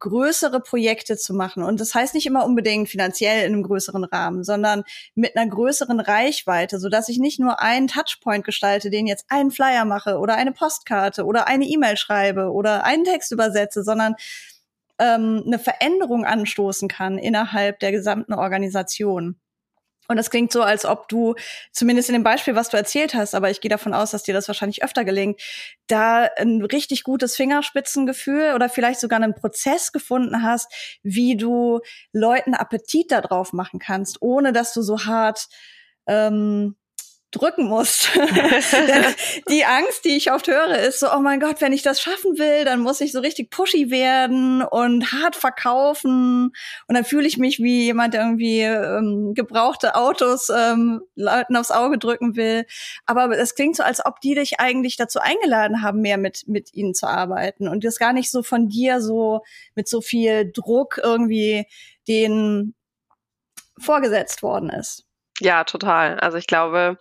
größere 0.00 0.60
Projekte 0.60 1.16
zu 1.16 1.34
machen. 1.34 1.62
Und 1.62 1.80
das 1.80 1.94
heißt 1.94 2.14
nicht 2.14 2.26
immer 2.26 2.44
unbedingt 2.44 2.88
finanziell 2.88 3.46
in 3.46 3.52
einem 3.52 3.62
größeren 3.62 4.04
Rahmen, 4.04 4.44
sondern 4.44 4.84
mit 5.14 5.36
einer 5.36 5.50
größeren 5.50 6.00
Reichweite, 6.00 6.78
so 6.78 6.88
dass 6.88 7.08
ich 7.08 7.18
nicht 7.18 7.40
nur 7.40 7.60
einen 7.60 7.88
Touchpoint 7.88 8.44
gestalte, 8.44 8.90
den 8.90 9.06
jetzt 9.06 9.26
einen 9.28 9.50
Flyer 9.50 9.84
mache 9.84 10.18
oder 10.18 10.36
eine 10.36 10.52
Postkarte 10.52 11.24
oder 11.24 11.48
eine 11.48 11.64
E-Mail 11.64 11.96
schreibe 11.96 12.52
oder 12.52 12.84
einen 12.84 13.04
Text 13.04 13.32
übersetze, 13.32 13.82
sondern 13.82 14.14
ähm, 14.98 15.42
eine 15.46 15.58
Veränderung 15.58 16.24
anstoßen 16.24 16.88
kann 16.88 17.18
innerhalb 17.18 17.80
der 17.80 17.92
gesamten 17.92 18.34
Organisation. 18.34 19.40
Und 20.10 20.16
das 20.16 20.30
klingt 20.30 20.50
so, 20.52 20.62
als 20.62 20.86
ob 20.86 21.08
du, 21.08 21.34
zumindest 21.70 22.08
in 22.08 22.14
dem 22.14 22.22
Beispiel, 22.22 22.54
was 22.54 22.70
du 22.70 22.78
erzählt 22.78 23.12
hast, 23.14 23.34
aber 23.34 23.50
ich 23.50 23.60
gehe 23.60 23.68
davon 23.68 23.92
aus, 23.92 24.10
dass 24.10 24.22
dir 24.22 24.32
das 24.32 24.48
wahrscheinlich 24.48 24.82
öfter 24.82 25.04
gelingt, 25.04 25.38
da 25.86 26.30
ein 26.38 26.62
richtig 26.62 27.04
gutes 27.04 27.36
Fingerspitzengefühl 27.36 28.54
oder 28.54 28.70
vielleicht 28.70 29.00
sogar 29.00 29.20
einen 29.20 29.34
Prozess 29.34 29.92
gefunden 29.92 30.42
hast, 30.42 30.98
wie 31.02 31.36
du 31.36 31.80
Leuten 32.12 32.54
Appetit 32.54 33.12
darauf 33.12 33.52
machen 33.52 33.78
kannst, 33.78 34.22
ohne 34.22 34.54
dass 34.54 34.72
du 34.72 34.80
so 34.80 35.04
hart 35.04 35.46
ähm, 36.06 36.76
drücken 37.30 37.66
musst. 37.66 38.10
die 39.50 39.64
Angst, 39.64 40.04
die 40.04 40.16
ich 40.16 40.32
oft 40.32 40.48
höre, 40.48 40.78
ist 40.78 41.00
so, 41.00 41.12
oh 41.12 41.20
mein 41.20 41.40
Gott, 41.40 41.60
wenn 41.60 41.74
ich 41.74 41.82
das 41.82 42.00
schaffen 42.00 42.38
will, 42.38 42.64
dann 42.64 42.80
muss 42.80 43.00
ich 43.00 43.12
so 43.12 43.20
richtig 43.20 43.50
pushy 43.50 43.90
werden 43.90 44.62
und 44.62 45.12
hart 45.12 45.36
verkaufen. 45.36 46.52
Und 46.86 46.94
dann 46.94 47.04
fühle 47.04 47.26
ich 47.26 47.36
mich 47.36 47.58
wie 47.58 47.84
jemand, 47.84 48.14
der 48.14 48.22
irgendwie 48.22 48.62
ähm, 48.62 49.34
gebrauchte 49.34 49.94
Autos 49.94 50.48
ähm, 50.48 51.02
Leuten 51.16 51.56
aufs 51.56 51.70
Auge 51.70 51.98
drücken 51.98 52.36
will. 52.36 52.64
Aber 53.04 53.36
es 53.36 53.54
klingt 53.54 53.76
so, 53.76 53.82
als 53.82 54.04
ob 54.04 54.20
die 54.20 54.34
dich 54.34 54.58
eigentlich 54.58 54.96
dazu 54.96 55.18
eingeladen 55.20 55.82
haben, 55.82 56.00
mehr 56.00 56.18
mit, 56.18 56.48
mit 56.48 56.72
ihnen 56.72 56.94
zu 56.94 57.06
arbeiten. 57.06 57.68
Und 57.68 57.84
das 57.84 57.98
gar 57.98 58.14
nicht 58.14 58.30
so 58.30 58.42
von 58.42 58.68
dir 58.68 59.02
so 59.02 59.42
mit 59.74 59.86
so 59.86 60.00
viel 60.00 60.50
Druck 60.50 60.98
irgendwie 61.02 61.66
den 62.08 62.74
vorgesetzt 63.78 64.42
worden 64.42 64.70
ist. 64.70 65.07
Ja, 65.40 65.64
total. 65.64 66.18
Also 66.20 66.38
ich 66.38 66.46
glaube, 66.46 66.98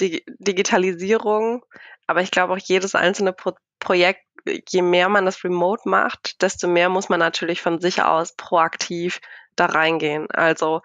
die 0.00 0.24
Digitalisierung, 0.38 1.64
aber 2.06 2.22
ich 2.22 2.30
glaube 2.30 2.54
auch 2.54 2.58
jedes 2.58 2.94
einzelne 2.94 3.32
Pro 3.32 3.52
Projekt, 3.78 4.20
je 4.68 4.82
mehr 4.82 5.08
man 5.08 5.24
das 5.24 5.42
remote 5.42 5.88
macht, 5.88 6.42
desto 6.42 6.68
mehr 6.68 6.90
muss 6.90 7.08
man 7.08 7.18
natürlich 7.18 7.62
von 7.62 7.80
sich 7.80 8.02
aus 8.02 8.34
proaktiv 8.36 9.20
da 9.56 9.66
reingehen. 9.66 10.30
Also 10.30 10.82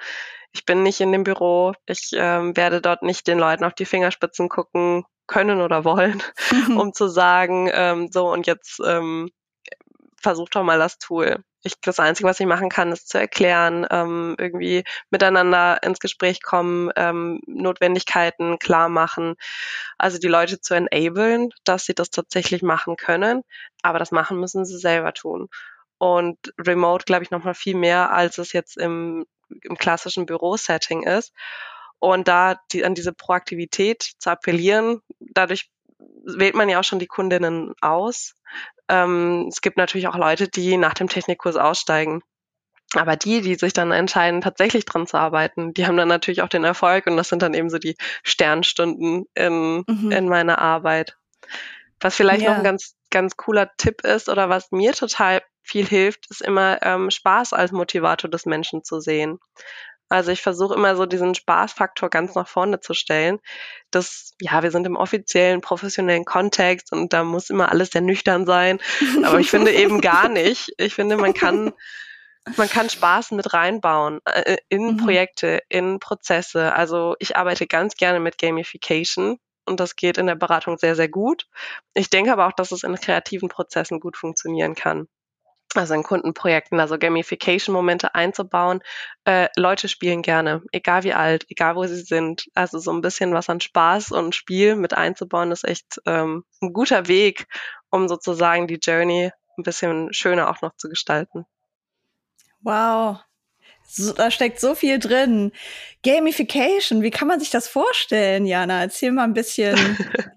ich 0.54 0.66
bin 0.66 0.84
nicht 0.84 1.02
in 1.02 1.12
dem 1.12 1.26
Büro, 1.26 1.74
ich 1.86 2.12
ähm, 2.14 2.56
werde 2.56 2.82
dort 2.82 3.04
nicht 3.04 3.28
den 3.28 3.38
Leuten 3.38 3.66
auf 3.66 3.74
die 3.74 3.86
Fingerspitzen 3.86 4.48
gucken 4.48 5.04
können 5.28 5.60
oder 5.62 5.84
wollen, 5.84 6.24
um 6.78 6.94
zu 6.94 7.10
sagen, 7.10 7.70
ähm, 7.74 8.10
so 8.12 8.32
und 8.32 8.48
jetzt 8.48 8.80
ähm, 8.86 9.30
versucht 10.26 10.56
doch 10.56 10.64
mal 10.64 10.80
das 10.80 10.98
Tool 10.98 11.44
ich, 11.66 11.82
das 11.82 12.00
Einzige, 12.00 12.30
was 12.30 12.40
ich 12.40 12.46
machen 12.46 12.70
kann, 12.70 12.92
ist 12.92 13.10
zu 13.10 13.18
erklären, 13.20 13.86
ähm, 13.90 14.36
irgendwie 14.38 14.84
miteinander 15.10 15.82
ins 15.84 16.00
Gespräch 16.00 16.42
kommen, 16.44 16.92
ähm, 16.96 17.42
Notwendigkeiten 17.48 18.60
klar 18.60 18.88
machen, 18.88 19.36
also 19.98 20.20
die 20.20 20.28
Leute 20.28 20.62
zu 20.62 20.76
enablen, 20.76 21.50
dass 21.64 21.86
sie 21.86 21.96
das 21.96 22.12
tatsächlich 22.12 22.62
machen 22.62 22.96
können, 22.98 23.42
aber 23.82 24.00
das 24.00 24.12
machen 24.12 24.40
müssen 24.40 24.66
sie 24.66 24.78
selber 24.78 25.14
tun. 25.14 25.48
Und 25.98 26.38
Remote, 26.60 27.06
glaube 27.06 27.24
ich, 27.24 27.32
noch 27.32 27.44
mal 27.44 27.56
viel 27.56 27.76
mehr, 27.76 28.12
als 28.12 28.38
es 28.38 28.54
jetzt 28.54 28.78
im, 28.78 29.26
im 29.62 29.78
klassischen 29.78 30.26
Bürosetting 30.26 31.04
ist. 31.04 31.34
Und 32.00 32.28
da 32.28 32.60
die, 32.72 32.86
an 32.86 32.94
diese 32.94 33.14
Proaktivität 33.14 34.04
zu 34.20 34.30
appellieren, 34.30 35.00
dadurch 35.20 35.70
wählt 36.26 36.56
man 36.56 36.70
ja 36.70 36.80
auch 36.80 36.84
schon 36.84 37.00
die 37.00 37.08
Kundinnen 37.08 37.74
aus 37.82 38.36
ähm, 38.90 39.48
es 39.50 39.62
gibt 39.62 39.78
natürlich 39.78 40.08
auch 40.08 40.18
Leute, 40.18 40.48
die 40.48 40.78
nach 40.78 40.94
dem 40.94 41.10
Technikkurs 41.10 41.56
aussteigen. 41.56 42.22
Aber 42.94 43.16
die, 43.16 43.42
die 43.42 43.56
sich 43.56 43.74
dann 43.74 43.92
entscheiden, 43.92 44.42
tatsächlich 44.42 44.86
dran 44.86 45.08
zu 45.08 45.18
arbeiten, 45.18 45.74
die 45.74 45.88
haben 45.88 45.98
dann 45.98 46.08
natürlich 46.08 46.44
auch 46.44 46.50
den 46.50 46.64
Erfolg 46.64 47.08
und 47.08 47.18
das 47.18 47.30
sind 47.30 47.42
dann 47.42 47.54
eben 47.54 47.70
so 47.70 47.80
die 47.80 47.96
Sternstunden 48.24 49.26
in, 49.34 49.84
mhm. 49.88 50.12
in 50.12 50.30
meiner 50.30 50.60
Arbeit. 50.60 51.18
Was 52.00 52.16
vielleicht 52.16 52.44
ja. 52.44 52.52
noch 52.52 52.58
ein 52.58 52.64
ganz, 52.64 52.96
ganz 53.10 53.38
cooler 53.38 53.72
Tipp 53.78 54.02
ist 54.02 54.30
oder 54.30 54.50
was 54.50 54.72
mir 54.72 54.94
total 54.94 55.42
viel 55.64 55.86
hilft, 55.86 56.30
ist 56.30 56.42
immer 56.42 56.82
ähm, 56.84 57.10
Spaß 57.10 57.54
als 57.54 57.72
Motivator 57.72 58.30
des 58.30 58.46
Menschen 58.46 58.84
zu 58.84 59.00
sehen. 59.00 59.40
Also 60.10 60.32
ich 60.32 60.42
versuche 60.42 60.76
immer 60.76 60.96
so 60.96 61.06
diesen 61.06 61.34
Spaßfaktor 61.34 62.10
ganz 62.10 62.36
nach 62.36 62.48
vorne 62.48 62.80
zu 62.80 62.94
stellen. 62.94 63.40
Das, 63.90 64.34
ja, 64.40 64.62
wir 64.62 64.72
sind 64.72 64.86
im 64.86 64.96
offiziellen, 64.96 65.62
professionellen 65.62 66.26
Kontext 66.26 66.92
und 66.92 67.12
da 67.12 67.24
muss 67.24 67.50
immer 67.50 67.72
alles 67.72 67.90
sehr 67.90 68.02
nüchtern 68.02 68.46
sein. 68.46 68.80
Aber 69.24 69.40
ich 69.40 69.50
finde 69.50 69.72
eben 69.72 70.02
gar 70.02 70.30
nicht. 70.30 70.72
Ich 70.78 70.94
finde, 70.94 71.18
man 71.18 71.34
kann, 71.34 71.74
man 72.56 72.70
kann 72.70 72.90
Spaß 72.90 73.32
mit 73.32 73.54
reinbauen 73.54 74.20
äh, 74.26 74.58
in 74.70 74.94
mhm. 74.94 74.98
Projekte, 74.98 75.62
in 75.70 76.00
Prozesse. 76.00 76.74
Also 76.74 77.16
ich 77.20 77.36
arbeite 77.36 77.66
ganz 77.66 77.96
gerne 77.96 78.20
mit 78.20 78.38
Gamification 78.38 79.40
und 79.66 79.80
das 79.80 79.96
geht 79.96 80.20
in 80.20 80.28
der 80.28 80.36
Beratung 80.36 80.78
sehr, 80.78 80.96
sehr 80.96 81.10
gut. 81.10 81.48
Ich 81.96 82.12
denke 82.12 82.32
aber 82.32 82.46
auch, 82.46 82.54
dass 82.54 82.72
es 82.72 82.84
in 82.84 82.94
kreativen 82.96 83.50
Prozessen 83.50 84.00
gut 84.00 84.18
funktionieren 84.18 84.76
kann 84.76 85.08
also 85.74 85.94
in 85.94 86.04
Kundenprojekten, 86.04 86.80
also 86.80 86.98
Gamification-Momente 86.98 88.16
einzubauen. 88.16 88.82
Äh, 89.26 89.50
Leute 89.58 89.88
spielen 89.88 90.22
gerne, 90.22 90.62
egal 90.72 91.04
wie 91.04 91.14
alt, 91.14 91.46
egal 91.50 91.76
wo 91.76 91.86
sie 91.86 92.02
sind. 92.02 92.48
Also 92.54 92.80
so 92.80 92.92
ein 92.92 93.02
bisschen 93.02 93.34
was 93.34 93.50
an 93.50 93.60
Spaß 93.60 94.12
und 94.12 94.36
Spiel 94.36 94.76
mit 94.76 94.94
einzubauen, 94.94 95.52
ist 95.52 95.66
echt 95.66 96.02
ähm, 96.06 96.46
ein 96.62 96.74
guter 96.74 97.08
Weg, 97.08 97.48
um 97.90 98.08
sozusagen 98.08 98.68
die 98.68 98.80
Journey 98.82 99.32
ein 99.58 99.64
bisschen 99.64 100.14
schöner 100.14 100.50
auch 100.50 100.62
noch 100.62 100.76
zu 100.76 100.90
gestalten. 100.90 101.46
Wow. 102.62 103.20
So, 103.88 104.14
da 104.14 104.32
steckt 104.32 104.60
so 104.60 104.74
viel 104.74 104.98
drin. 105.00 105.52
Gamification, 106.04 107.04
wie 107.04 107.12
kann 107.12 107.28
man 107.28 107.40
sich 107.40 107.52
das 107.52 107.68
vorstellen, 107.68 108.46
Jana? 108.46 108.82
Erzähl 108.82 109.12
mal 109.12 109.24
ein 109.24 109.34
bisschen, 109.34 109.78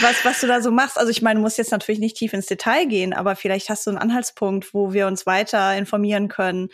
was, 0.00 0.24
was 0.24 0.40
du 0.40 0.46
da 0.46 0.60
so 0.60 0.70
machst. 0.70 0.98
Also 0.98 1.10
ich 1.10 1.22
meine, 1.22 1.38
du 1.38 1.42
musst 1.42 1.58
jetzt 1.58 1.72
natürlich 1.72 2.00
nicht 2.00 2.16
tief 2.16 2.32
ins 2.32 2.46
Detail 2.46 2.86
gehen, 2.86 3.12
aber 3.12 3.36
vielleicht 3.36 3.68
hast 3.68 3.86
du 3.86 3.90
einen 3.90 3.98
Anhaltspunkt, 3.98 4.74
wo 4.74 4.92
wir 4.92 5.06
uns 5.06 5.26
weiter 5.26 5.76
informieren 5.76 6.28
können, 6.28 6.68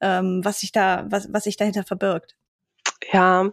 ähm, 0.00 0.40
was 0.44 0.60
sich 0.60 0.72
da, 0.72 1.06
was, 1.08 1.28
was 1.32 1.44
sich 1.44 1.56
dahinter 1.56 1.84
verbirgt. 1.84 2.36
Ja, 3.12 3.50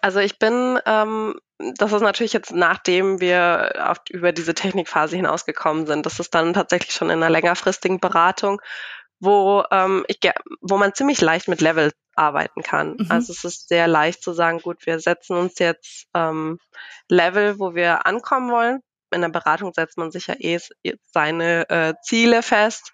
also 0.00 0.20
ich 0.20 0.38
bin, 0.38 0.78
ähm, 0.86 1.34
das 1.58 1.92
ist 1.92 2.02
natürlich 2.02 2.32
jetzt 2.32 2.52
nachdem 2.52 3.20
wir 3.20 3.72
auf, 3.88 3.98
über 4.10 4.32
diese 4.32 4.54
Technikphase 4.54 5.16
hinausgekommen 5.16 5.86
sind, 5.86 6.06
das 6.06 6.20
ist 6.20 6.34
dann 6.34 6.54
tatsächlich 6.54 6.92
schon 6.92 7.08
in 7.08 7.22
einer 7.22 7.30
längerfristigen 7.30 8.00
Beratung, 8.00 8.60
wo 9.18 9.64
ähm, 9.70 10.04
ich, 10.08 10.18
wo 10.60 10.76
man 10.76 10.94
ziemlich 10.94 11.20
leicht 11.20 11.48
mit 11.48 11.60
Level 11.60 11.92
arbeiten 12.14 12.62
kann. 12.62 12.96
Mhm. 12.98 13.06
Also 13.08 13.32
es 13.32 13.44
ist 13.44 13.68
sehr 13.68 13.86
leicht 13.86 14.22
zu 14.22 14.32
sagen, 14.32 14.60
gut, 14.60 14.86
wir 14.86 15.00
setzen 15.00 15.36
uns 15.36 15.58
jetzt 15.58 16.06
ähm, 16.14 16.58
Level, 17.08 17.58
wo 17.58 17.74
wir 17.74 18.06
ankommen 18.06 18.50
wollen. 18.50 18.80
In 19.10 19.20
der 19.20 19.28
Beratung 19.28 19.72
setzt 19.74 19.98
man 19.98 20.10
sich 20.10 20.26
ja 20.26 20.34
eh 20.38 20.58
seine 21.12 21.68
äh, 21.68 21.94
Ziele 22.02 22.42
fest 22.42 22.92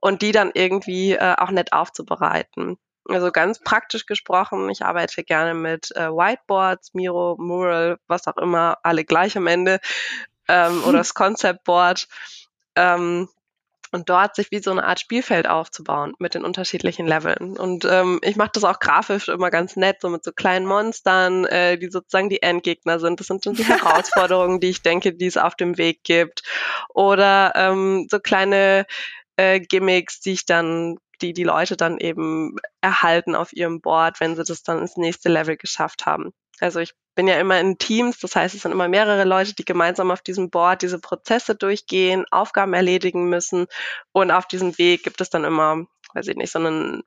und 0.00 0.22
die 0.22 0.32
dann 0.32 0.50
irgendwie 0.54 1.12
äh, 1.12 1.34
auch 1.36 1.50
nett 1.50 1.72
aufzubereiten. 1.72 2.78
Also 3.08 3.32
ganz 3.32 3.58
praktisch 3.58 4.04
gesprochen, 4.04 4.68
ich 4.68 4.84
arbeite 4.84 5.24
gerne 5.24 5.54
mit 5.54 5.90
äh, 5.96 6.10
Whiteboards, 6.10 6.92
Miro, 6.92 7.36
Mural, 7.38 7.98
was 8.06 8.26
auch 8.26 8.36
immer, 8.36 8.78
alle 8.82 9.04
gleich 9.04 9.36
am 9.36 9.46
Ende 9.46 9.80
ähm, 10.46 10.82
oder 10.84 10.98
das 10.98 11.14
Concept 11.14 11.64
Board. 11.64 12.06
Ähm, 12.76 13.28
und 13.92 14.08
dort 14.08 14.36
sich 14.36 14.50
wie 14.50 14.60
so 14.60 14.70
eine 14.70 14.84
Art 14.84 15.00
Spielfeld 15.00 15.48
aufzubauen 15.48 16.14
mit 16.18 16.34
den 16.34 16.44
unterschiedlichen 16.44 17.06
Leveln. 17.06 17.56
Und 17.56 17.84
ähm, 17.84 18.20
ich 18.22 18.36
mache 18.36 18.50
das 18.54 18.64
auch 18.64 18.78
grafisch 18.78 19.28
immer 19.28 19.50
ganz 19.50 19.76
nett, 19.76 20.00
so 20.00 20.08
mit 20.08 20.24
so 20.24 20.32
kleinen 20.32 20.66
Monstern, 20.66 21.44
äh, 21.46 21.78
die 21.78 21.90
sozusagen 21.90 22.28
die 22.28 22.42
Endgegner 22.42 22.98
sind. 23.00 23.20
Das 23.20 23.26
sind 23.26 23.46
dann 23.46 23.54
die 23.54 23.64
Herausforderungen, 23.68 24.60
die 24.60 24.68
ich 24.68 24.82
denke, 24.82 25.14
die 25.14 25.26
es 25.26 25.36
auf 25.36 25.54
dem 25.54 25.78
Weg 25.78 26.04
gibt. 26.04 26.42
Oder 26.90 27.52
ähm, 27.54 28.06
so 28.10 28.18
kleine 28.18 28.86
äh, 29.36 29.60
Gimmicks, 29.60 30.20
die 30.20 30.32
ich 30.32 30.46
dann 30.46 30.98
die 31.20 31.32
die 31.32 31.44
Leute 31.44 31.76
dann 31.76 31.98
eben 31.98 32.56
erhalten 32.80 33.34
auf 33.34 33.52
ihrem 33.52 33.80
Board, 33.80 34.20
wenn 34.20 34.36
sie 34.36 34.44
das 34.44 34.62
dann 34.62 34.78
ins 34.78 34.96
nächste 34.96 35.28
Level 35.28 35.56
geschafft 35.56 36.06
haben. 36.06 36.32
Also 36.62 36.80
ich 36.80 36.94
bin 37.14 37.26
ja 37.26 37.40
immer 37.40 37.58
in 37.58 37.78
Teams, 37.78 38.18
das 38.20 38.36
heißt, 38.36 38.54
es 38.54 38.62
sind 38.62 38.72
immer 38.72 38.88
mehrere 38.88 39.24
Leute, 39.24 39.54
die 39.54 39.64
gemeinsam 39.64 40.10
auf 40.10 40.22
diesem 40.22 40.50
Board 40.50 40.82
diese 40.82 41.00
Prozesse 41.00 41.54
durchgehen, 41.54 42.24
Aufgaben 42.30 42.74
erledigen 42.74 43.28
müssen 43.28 43.66
und 44.12 44.30
auf 44.30 44.46
diesem 44.46 44.78
Weg 44.78 45.02
gibt 45.02 45.20
es 45.20 45.30
dann 45.30 45.44
immer, 45.44 45.86
weiß 46.14 46.28
ich 46.28 46.36
nicht, 46.36 46.52
so 46.52 46.60
ein, 46.60 47.02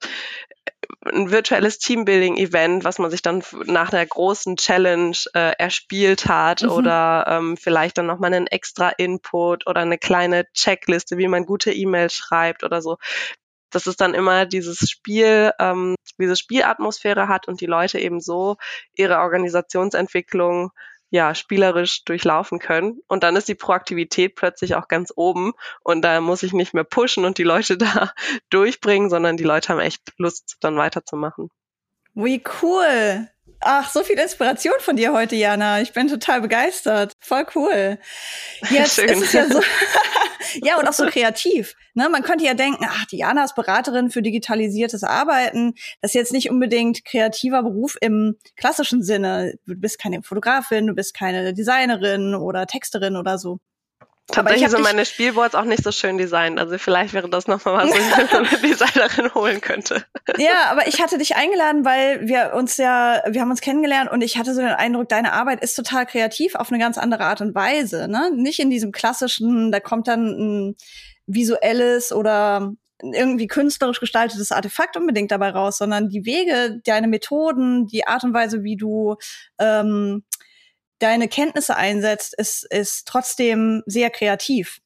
ein 1.05 1.31
virtuelles 1.31 1.79
Teambuilding-Event, 1.79 2.83
was 2.83 2.99
man 2.99 3.09
sich 3.09 3.21
dann 3.21 3.41
nach 3.65 3.93
einer 3.93 4.05
großen 4.05 4.57
Challenge 4.57 5.17
äh, 5.33 5.53
erspielt 5.57 6.25
hat 6.27 6.63
mhm. 6.63 6.71
oder 6.71 7.25
ähm, 7.27 7.57
vielleicht 7.57 7.97
dann 7.97 8.05
nochmal 8.05 8.33
einen 8.33 8.47
extra 8.47 8.89
Input 8.89 9.65
oder 9.67 9.81
eine 9.81 9.97
kleine 9.97 10.45
Checkliste, 10.53 11.17
wie 11.17 11.27
man 11.27 11.45
gute 11.45 11.71
E-Mails 11.71 12.13
schreibt 12.13 12.63
oder 12.63 12.81
so 12.81 12.97
dass 13.71 13.87
es 13.87 13.95
dann 13.95 14.13
immer 14.13 14.45
dieses 14.45 14.89
Spiel, 14.89 15.51
ähm, 15.59 15.95
diese 16.19 16.35
Spielatmosphäre 16.35 17.27
hat 17.27 17.47
und 17.47 17.61
die 17.61 17.65
Leute 17.65 17.99
eben 17.99 18.21
so 18.21 18.57
ihre 18.95 19.19
Organisationsentwicklung 19.19 20.71
ja, 21.11 21.35
spielerisch 21.35 22.05
durchlaufen 22.05 22.59
können. 22.59 23.01
Und 23.07 23.23
dann 23.23 23.35
ist 23.35 23.49
die 23.49 23.55
Proaktivität 23.55 24.35
plötzlich 24.35 24.75
auch 24.75 24.87
ganz 24.87 25.11
oben 25.15 25.53
und 25.83 26.01
da 26.01 26.21
muss 26.21 26.41
ich 26.41 26.53
nicht 26.53 26.73
mehr 26.73 26.85
pushen 26.85 27.25
und 27.25 27.37
die 27.37 27.43
Leute 27.43 27.77
da 27.77 28.13
durchbringen, 28.49 29.09
sondern 29.09 29.37
die 29.37 29.43
Leute 29.43 29.69
haben 29.69 29.79
echt 29.79 30.01
Lust, 30.17 30.57
dann 30.61 30.77
weiterzumachen. 30.77 31.49
Wie 32.13 32.41
cool. 32.61 33.29
Ach, 33.59 33.89
so 33.89 34.03
viel 34.03 34.17
Inspiration 34.17 34.73
von 34.79 34.95
dir 34.95 35.13
heute, 35.13 35.35
Jana. 35.35 35.81
Ich 35.81 35.93
bin 35.93 36.07
total 36.07 36.41
begeistert. 36.41 37.13
Voll 37.19 37.45
cool. 37.55 37.99
Jetzt 38.69 38.95
Schön. 38.95 39.09
ist 39.09 39.21
es 39.21 39.33
ja 39.33 39.47
so. 39.47 39.61
ja, 40.63 40.77
und 40.79 40.87
auch 40.87 40.93
so 40.93 41.05
kreativ. 41.05 41.75
Ne? 41.93 42.09
Man 42.09 42.23
könnte 42.23 42.45
ja 42.45 42.53
denken, 42.53 42.85
ach, 42.87 43.05
Diana 43.05 43.43
ist 43.43 43.55
Beraterin 43.55 44.09
für 44.09 44.21
digitalisiertes 44.21 45.03
Arbeiten. 45.03 45.73
Das 46.01 46.11
ist 46.11 46.15
jetzt 46.15 46.33
nicht 46.33 46.49
unbedingt 46.49 47.05
kreativer 47.05 47.63
Beruf 47.63 47.97
im 48.01 48.37
klassischen 48.55 49.03
Sinne. 49.03 49.55
Du 49.65 49.75
bist 49.75 49.99
keine 49.99 50.23
Fotografin, 50.23 50.87
du 50.87 50.93
bist 50.93 51.13
keine 51.13 51.53
Designerin 51.53 52.35
oder 52.35 52.67
Texterin 52.67 53.15
oder 53.15 53.37
so. 53.37 53.59
Tatsächlich 54.27 54.69
sind 54.69 54.81
meine 54.81 55.05
Spielboards 55.05 55.55
auch 55.55 55.65
nicht 55.65 55.83
so 55.83 55.91
schön 55.91 56.17
designt. 56.17 56.59
Also 56.59 56.77
vielleicht 56.77 57.13
wäre 57.13 57.29
das 57.29 57.47
nochmal 57.47 57.85
was, 57.85 57.91
wo 57.91 57.95
ich 57.95 58.33
eine 58.33 58.61
Designerin 58.61 59.33
holen 59.33 59.61
könnte. 59.61 60.05
Ja, 60.37 60.69
aber 60.69 60.87
ich 60.87 61.01
hatte 61.01 61.17
dich 61.17 61.35
eingeladen, 61.35 61.83
weil 61.83 62.27
wir 62.27 62.53
uns 62.55 62.77
ja, 62.77 63.21
wir 63.27 63.41
haben 63.41 63.51
uns 63.51 63.61
kennengelernt 63.61 64.09
und 64.11 64.21
ich 64.21 64.37
hatte 64.37 64.53
so 64.53 64.61
den 64.61 64.69
Eindruck, 64.69 65.09
deine 65.09 65.33
Arbeit 65.33 65.61
ist 65.61 65.75
total 65.75 66.05
kreativ 66.05 66.55
auf 66.55 66.71
eine 66.71 66.79
ganz 66.79 66.97
andere 66.97 67.25
Art 67.25 67.41
und 67.41 67.55
Weise. 67.55 68.07
Ne? 68.07 68.31
Nicht 68.33 68.59
in 68.59 68.69
diesem 68.69 68.91
klassischen, 68.91 69.71
da 69.71 69.79
kommt 69.79 70.07
dann 70.07 70.27
ein 70.27 70.75
visuelles 71.27 72.11
oder 72.11 72.73
irgendwie 73.03 73.47
künstlerisch 73.47 73.99
gestaltetes 73.99 74.51
Artefakt 74.51 74.95
unbedingt 74.95 75.31
dabei 75.31 75.49
raus, 75.49 75.77
sondern 75.77 76.09
die 76.09 76.25
Wege, 76.25 76.79
deine 76.85 77.07
Methoden, 77.07 77.87
die 77.87 78.05
Art 78.05 78.23
und 78.23 78.33
Weise, 78.33 78.63
wie 78.63 78.77
du 78.77 79.15
ähm, 79.59 80.23
deine 81.01 81.27
Kenntnisse 81.27 81.75
einsetzt, 81.75 82.33
ist, 82.33 82.63
ist 82.71 83.07
trotzdem 83.07 83.83
sehr 83.85 84.09
kreativ 84.09 84.81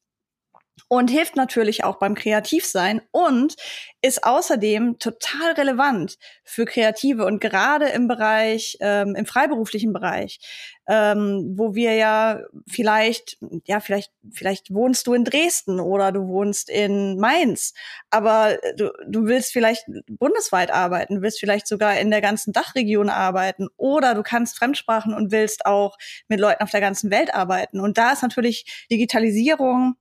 und 0.88 1.10
hilft 1.10 1.36
natürlich 1.36 1.84
auch 1.84 1.98
beim 1.98 2.14
Kreativsein 2.14 3.02
und 3.10 3.56
ist 4.02 4.24
außerdem 4.24 4.98
total 4.98 5.52
relevant 5.52 6.16
für 6.44 6.64
Kreative 6.64 7.24
und 7.26 7.40
gerade 7.40 7.86
im 7.88 8.06
Bereich, 8.06 8.76
ähm, 8.80 9.16
im 9.16 9.26
freiberuflichen 9.26 9.92
Bereich, 9.92 10.38
ähm, 10.86 11.54
wo 11.56 11.74
wir 11.74 11.94
ja 11.94 12.40
vielleicht, 12.68 13.38
ja, 13.64 13.80
vielleicht, 13.80 14.12
vielleicht 14.32 14.72
wohnst 14.72 15.08
du 15.08 15.14
in 15.14 15.24
Dresden 15.24 15.80
oder 15.80 16.12
du 16.12 16.28
wohnst 16.28 16.70
in 16.70 17.18
Mainz, 17.18 17.74
aber 18.10 18.56
du, 18.76 18.92
du 19.08 19.26
willst 19.26 19.52
vielleicht 19.52 19.84
bundesweit 20.06 20.70
arbeiten, 20.70 21.22
willst 21.22 21.40
vielleicht 21.40 21.66
sogar 21.66 21.98
in 21.98 22.10
der 22.10 22.20
ganzen 22.20 22.52
Dachregion 22.52 23.08
arbeiten 23.08 23.68
oder 23.76 24.14
du 24.14 24.22
kannst 24.22 24.56
Fremdsprachen 24.56 25.14
und 25.14 25.32
willst 25.32 25.66
auch 25.66 25.96
mit 26.28 26.38
Leuten 26.38 26.62
auf 26.62 26.70
der 26.70 26.80
ganzen 26.80 27.10
Welt 27.10 27.34
arbeiten. 27.34 27.80
Und 27.80 27.98
da 27.98 28.12
ist 28.12 28.22
natürlich 28.22 28.86
Digitalisierung 28.90 29.96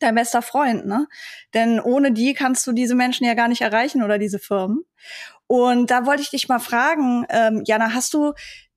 dein 0.00 0.14
bester 0.14 0.42
Freund, 0.42 0.86
ne? 0.86 1.06
Denn 1.54 1.80
ohne 1.80 2.12
die 2.12 2.34
kannst 2.34 2.66
du 2.66 2.72
diese 2.72 2.94
Menschen 2.94 3.26
ja 3.26 3.34
gar 3.34 3.48
nicht 3.48 3.62
erreichen 3.62 4.02
oder 4.02 4.18
diese 4.18 4.38
Firmen. 4.38 4.84
Und 5.46 5.90
da 5.90 6.06
wollte 6.06 6.22
ich 6.22 6.30
dich 6.30 6.48
mal 6.48 6.58
fragen, 6.58 7.26
ähm, 7.28 7.62
Jana, 7.64 7.92
hast 7.92 8.14
du 8.14 8.32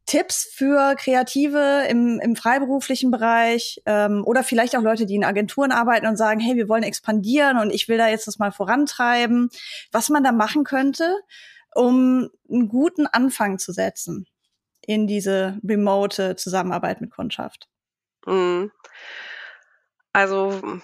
Tipps 0.08 0.50
für 0.54 0.96
Kreative 0.96 1.86
im, 1.90 2.20
im 2.22 2.36
freiberuflichen 2.36 3.12
Bereich 3.12 3.82
ähm, 3.86 4.24
oder 4.26 4.42
vielleicht 4.42 4.76
auch 4.76 4.82
Leute, 4.82 5.06
die 5.06 5.16
in 5.16 5.26
Agenturen 5.26 5.72
arbeiten 5.72 6.08
und 6.08 6.16
sagen, 6.16 6.40
hey, 6.40 6.56
wir 6.56 6.70
wollen 6.70 6.84
expandieren 6.84 7.58
und 7.58 7.72
ich 7.72 7.90
will 7.90 7.98
da 7.98 8.08
jetzt 8.08 8.26
das 8.26 8.40
mal 8.40 8.52
vorantreiben, 8.52 9.50
was 9.92 10.10
man 10.10 10.24
da 10.24 10.32
machen 10.32 10.64
könnte, 10.64 11.14
um 11.76 12.30
einen 12.50 12.70
guten 12.70 13.06
Anfang 13.06 13.60
zu 13.60 13.74
setzen 13.74 14.26
in 14.82 15.08
diese 15.08 15.60
remote 15.68 16.38
Zusammenarbeit 16.38 17.02
mit 17.02 17.12
Kundschaft? 17.12 17.68
Mhm. 18.26 18.72
Also 20.14 20.80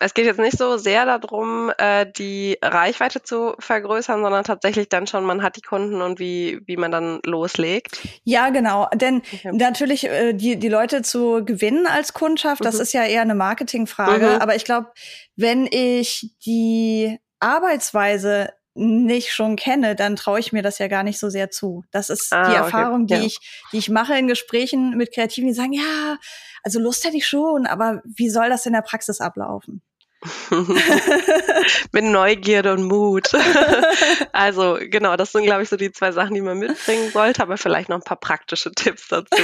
es 0.00 0.14
geht 0.14 0.24
jetzt 0.24 0.40
nicht 0.40 0.56
so 0.56 0.78
sehr 0.78 1.04
darum, 1.04 1.70
äh, 1.76 2.06
die 2.10 2.58
Reichweite 2.62 3.22
zu 3.22 3.54
vergrößern, 3.58 4.22
sondern 4.22 4.44
tatsächlich 4.44 4.88
dann 4.88 5.06
schon, 5.06 5.24
man 5.24 5.42
hat 5.42 5.56
die 5.56 5.60
Kunden 5.60 6.00
und 6.00 6.18
wie, 6.18 6.60
wie 6.66 6.78
man 6.78 6.90
dann 6.90 7.20
loslegt. 7.24 8.00
Ja, 8.24 8.48
genau. 8.48 8.88
Denn 8.94 9.18
okay. 9.18 9.50
natürlich 9.52 10.04
äh, 10.04 10.32
die, 10.32 10.58
die 10.58 10.68
Leute 10.68 11.02
zu 11.02 11.44
gewinnen 11.44 11.86
als 11.86 12.14
Kundschaft, 12.14 12.62
mhm. 12.62 12.64
das 12.64 12.76
ist 12.76 12.94
ja 12.94 13.04
eher 13.04 13.20
eine 13.20 13.34
Marketingfrage. 13.34 14.26
Mhm. 14.26 14.40
Aber 14.40 14.56
ich 14.56 14.64
glaube, 14.64 14.88
wenn 15.36 15.68
ich 15.70 16.34
die 16.46 17.18
Arbeitsweise 17.38 18.50
nicht 18.74 19.32
schon 19.32 19.56
kenne, 19.56 19.96
dann 19.96 20.16
traue 20.16 20.40
ich 20.40 20.52
mir 20.52 20.62
das 20.62 20.78
ja 20.78 20.88
gar 20.88 21.02
nicht 21.02 21.18
so 21.18 21.28
sehr 21.28 21.50
zu. 21.50 21.84
Das 21.90 22.08
ist 22.08 22.32
ah, 22.32 22.48
die 22.48 22.56
Erfahrung, 22.56 23.02
okay. 23.02 23.14
die 23.14 23.20
ja. 23.20 23.26
ich, 23.26 23.38
die 23.72 23.78
ich 23.78 23.90
mache 23.90 24.16
in 24.16 24.28
Gesprächen 24.28 24.96
mit 24.96 25.12
Kreativen, 25.12 25.48
die 25.48 25.54
sagen, 25.54 25.74
ja, 25.74 26.16
also 26.62 26.78
Lust 26.78 27.04
hätte 27.04 27.18
ich 27.18 27.26
schon, 27.26 27.66
aber 27.66 28.00
wie 28.04 28.30
soll 28.30 28.48
das 28.48 28.64
in 28.64 28.72
der 28.72 28.82
Praxis 28.82 29.20
ablaufen? 29.20 29.82
mit 31.92 32.04
Neugierde 32.04 32.72
und 32.72 32.84
Mut. 32.84 33.30
also 34.32 34.78
genau, 34.80 35.16
das 35.16 35.32
sind, 35.32 35.44
glaube 35.44 35.62
ich, 35.62 35.68
so 35.68 35.76
die 35.76 35.92
zwei 35.92 36.12
Sachen, 36.12 36.34
die 36.34 36.42
man 36.42 36.58
mitbringen 36.58 37.10
sollte, 37.10 37.42
aber 37.42 37.56
vielleicht 37.56 37.88
noch 37.88 37.96
ein 37.96 38.04
paar 38.04 38.20
praktische 38.20 38.72
Tipps 38.74 39.08
dazu. 39.08 39.42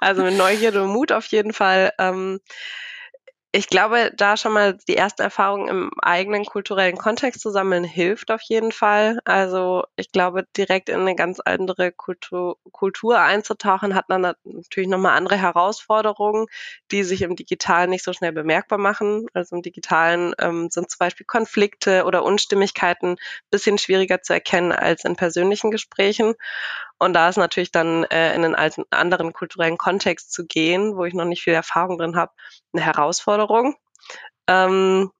also 0.00 0.22
mit 0.22 0.36
Neugierde 0.36 0.82
und 0.82 0.90
Mut 0.90 1.12
auf 1.12 1.26
jeden 1.26 1.52
Fall. 1.52 1.92
Ähm, 1.98 2.40
ich 3.56 3.68
glaube, 3.68 4.12
da 4.14 4.36
schon 4.36 4.52
mal 4.52 4.76
die 4.86 4.94
erste 4.94 5.22
Erfahrung 5.22 5.66
im 5.68 5.90
eigenen 6.02 6.44
kulturellen 6.44 6.98
Kontext 6.98 7.40
zu 7.40 7.50
sammeln, 7.50 7.84
hilft 7.84 8.30
auf 8.30 8.42
jeden 8.42 8.70
Fall. 8.70 9.18
Also 9.24 9.84
ich 9.96 10.12
glaube, 10.12 10.46
direkt 10.56 10.90
in 10.90 11.00
eine 11.00 11.14
ganz 11.14 11.40
andere 11.40 11.90
Kultur, 11.90 12.58
Kultur 12.70 13.18
einzutauchen, 13.18 13.94
hat 13.94 14.04
dann 14.08 14.34
natürlich 14.44 14.90
nochmal 14.90 15.16
andere 15.16 15.38
Herausforderungen, 15.38 16.48
die 16.90 17.02
sich 17.02 17.22
im 17.22 17.34
Digitalen 17.34 17.88
nicht 17.88 18.04
so 18.04 18.12
schnell 18.12 18.32
bemerkbar 18.32 18.78
machen. 18.78 19.26
Also 19.32 19.56
im 19.56 19.62
Digitalen 19.62 20.34
ähm, 20.38 20.68
sind 20.70 20.90
zum 20.90 20.98
Beispiel 20.98 21.24
Konflikte 21.24 22.04
oder 22.04 22.24
Unstimmigkeiten 22.24 23.12
ein 23.12 23.16
bisschen 23.50 23.78
schwieriger 23.78 24.20
zu 24.20 24.34
erkennen 24.34 24.72
als 24.72 25.04
in 25.04 25.16
persönlichen 25.16 25.70
Gesprächen. 25.70 26.34
Und 26.98 27.12
da 27.12 27.28
ist 27.28 27.36
natürlich 27.36 27.72
dann 27.72 28.04
äh, 28.04 28.34
in 28.34 28.54
einen 28.54 28.84
anderen 28.90 29.32
kulturellen 29.32 29.78
Kontext 29.78 30.32
zu 30.32 30.46
gehen, 30.46 30.96
wo 30.96 31.04
ich 31.04 31.14
noch 31.14 31.24
nicht 31.24 31.42
viel 31.42 31.52
Erfahrung 31.52 31.98
drin 31.98 32.16
habe, 32.16 32.32
eine 32.72 32.82
Herausforderung. 32.82 33.76
Ähm, 34.46 35.10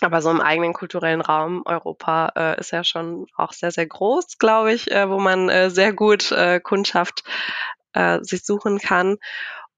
aber 0.00 0.22
so 0.22 0.30
im 0.30 0.40
eigenen 0.40 0.72
kulturellen 0.72 1.20
Raum 1.20 1.62
Europa 1.66 2.32
äh, 2.36 2.60
ist 2.60 2.72
ja 2.72 2.84
schon 2.84 3.26
auch 3.36 3.52
sehr, 3.52 3.70
sehr 3.70 3.86
groß, 3.86 4.38
glaube 4.38 4.72
ich, 4.72 4.90
äh, 4.90 5.08
wo 5.08 5.18
man 5.18 5.48
äh, 5.48 5.70
sehr 5.70 5.92
gut 5.92 6.30
äh, 6.32 6.60
Kundschaft 6.60 7.24
äh, 7.94 8.18
sich 8.22 8.44
suchen 8.44 8.78
kann. 8.78 9.16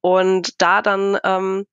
Und 0.00 0.60
da 0.60 0.82
dann 0.82 1.18
ähm, 1.24 1.66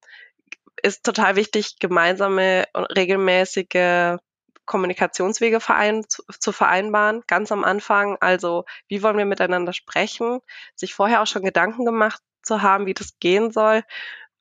ist 0.82 1.04
total 1.04 1.36
wichtig, 1.36 1.80
gemeinsame 1.80 2.66
und 2.74 2.86
regelmäßige 2.86 4.18
Kommunikationswege 4.66 5.60
verein, 5.60 6.06
zu, 6.08 6.24
zu 6.40 6.52
vereinbaren, 6.52 7.24
ganz 7.28 7.52
am 7.52 7.64
Anfang. 7.64 8.18
Also 8.22 8.66
wie 8.88 9.04
wollen 9.04 9.18
wir 9.18 9.26
miteinander 9.26 9.74
sprechen, 9.74 10.40
sich 10.76 10.94
vorher 10.94 11.22
auch 11.22 11.28
schon 11.28 11.44
Gedanken 11.44 11.86
gemacht 11.86 12.22
zu 12.42 12.62
haben, 12.62 12.86
wie 12.86 12.94
das 12.94 13.20
gehen 13.20 13.52
soll 13.52 13.84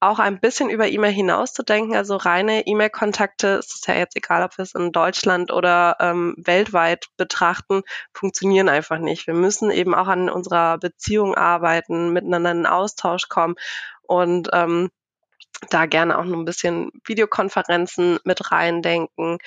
auch 0.03 0.19
ein 0.19 0.41
bisschen 0.41 0.69
über 0.69 0.89
E-Mail 0.89 1.13
hinauszudenken. 1.13 1.95
Also 1.95 2.17
reine 2.17 2.67
E-Mail-Kontakte, 2.67 3.55
es 3.55 3.77
ist 3.77 3.87
ja 3.87 3.95
jetzt 3.95 4.17
egal, 4.17 4.43
ob 4.43 4.59
wir 4.59 4.65
es 4.65 4.75
in 4.75 4.91
Deutschland 4.91 5.53
oder 5.53 5.97
ähm, 6.01 6.35
weltweit 6.37 7.07
betrachten, 7.17 7.83
funktionieren 8.13 8.69
einfach 8.69 8.99
nicht. 8.99 9.29
Wir 9.29 9.35
müssen 9.35 9.71
eben 9.71 9.95
auch 9.95 10.09
an 10.09 10.29
unserer 10.29 10.79
Beziehung 10.79 11.37
arbeiten, 11.37 12.13
miteinander 12.13 12.51
in 12.51 12.67
Austausch 12.67 13.29
kommen 13.29 13.55
und 14.03 14.49
ähm, 14.53 14.91
da 15.71 15.87
gerne 15.87 16.19
auch 16.19 16.25
noch 16.25 16.39
ein 16.39 16.45
bisschen 16.45 16.91
Videokonferenzen 17.05 18.19
mit 18.25 18.51
reindenken 18.51 19.39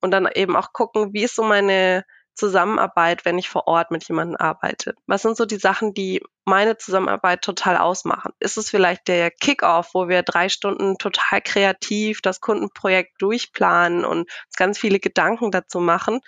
und 0.00 0.10
dann 0.10 0.28
eben 0.34 0.56
auch 0.56 0.72
gucken, 0.72 1.12
wie 1.12 1.24
ist 1.24 1.34
so 1.34 1.42
meine 1.42 2.04
Zusammenarbeit, 2.38 3.24
wenn 3.24 3.36
ich 3.36 3.48
vor 3.48 3.66
Ort 3.66 3.90
mit 3.90 4.06
jemandem 4.08 4.36
arbeite? 4.36 4.94
Was 5.06 5.22
sind 5.22 5.36
so 5.36 5.44
die 5.44 5.56
Sachen, 5.56 5.92
die 5.92 6.22
meine 6.44 6.78
Zusammenarbeit 6.78 7.42
total 7.42 7.76
ausmachen? 7.76 8.32
Ist 8.38 8.56
es 8.56 8.70
vielleicht 8.70 9.08
der 9.08 9.32
Kickoff, 9.32 9.90
wo 9.92 10.08
wir 10.08 10.22
drei 10.22 10.48
Stunden 10.48 10.96
total 10.98 11.42
kreativ 11.42 12.22
das 12.22 12.40
Kundenprojekt 12.40 13.20
durchplanen 13.20 14.04
und 14.04 14.30
ganz 14.56 14.78
viele 14.78 15.00
Gedanken 15.00 15.50
dazu 15.50 15.80
machen 15.80 16.20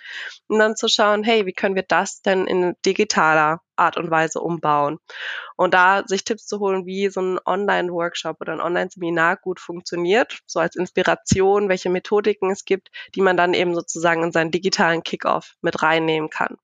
und 0.47 0.59
dann 0.59 0.75
zu 0.75 0.89
schauen, 0.89 1.23
hey, 1.23 1.45
wie 1.45 1.53
können 1.53 1.75
wir 1.75 1.85
das 1.87 2.21
denn 2.21 2.45
in 2.45 2.75
digitaler 2.85 3.61
Art 3.81 3.97
und 3.97 4.11
Weise 4.11 4.39
umbauen? 4.39 4.99
Und 5.57 5.73
da 5.73 6.03
sich 6.05 6.23
Tipps 6.23 6.45
zu 6.45 6.59
holen, 6.59 6.85
wie 6.85 7.09
so 7.09 7.21
ein 7.21 7.39
Online-Workshop 7.45 8.39
oder 8.39 8.53
ein 8.53 8.61
Online-Seminar 8.61 9.37
gut 9.37 9.59
funktioniert, 9.59 10.39
so 10.45 10.59
als 10.59 10.75
Inspiration, 10.75 11.67
welche 11.67 11.89
Methodiken 11.89 12.51
es 12.51 12.63
gibt, 12.65 12.89
die 13.15 13.21
man 13.21 13.37
dann 13.37 13.53
eben 13.53 13.75
sozusagen 13.75 14.23
in 14.23 14.31
seinen 14.31 14.51
digitalen 14.51 15.03
Kickoff 15.03 15.55
mit 15.61 15.81
reinnehmen 15.81 16.29
kann 16.29 16.57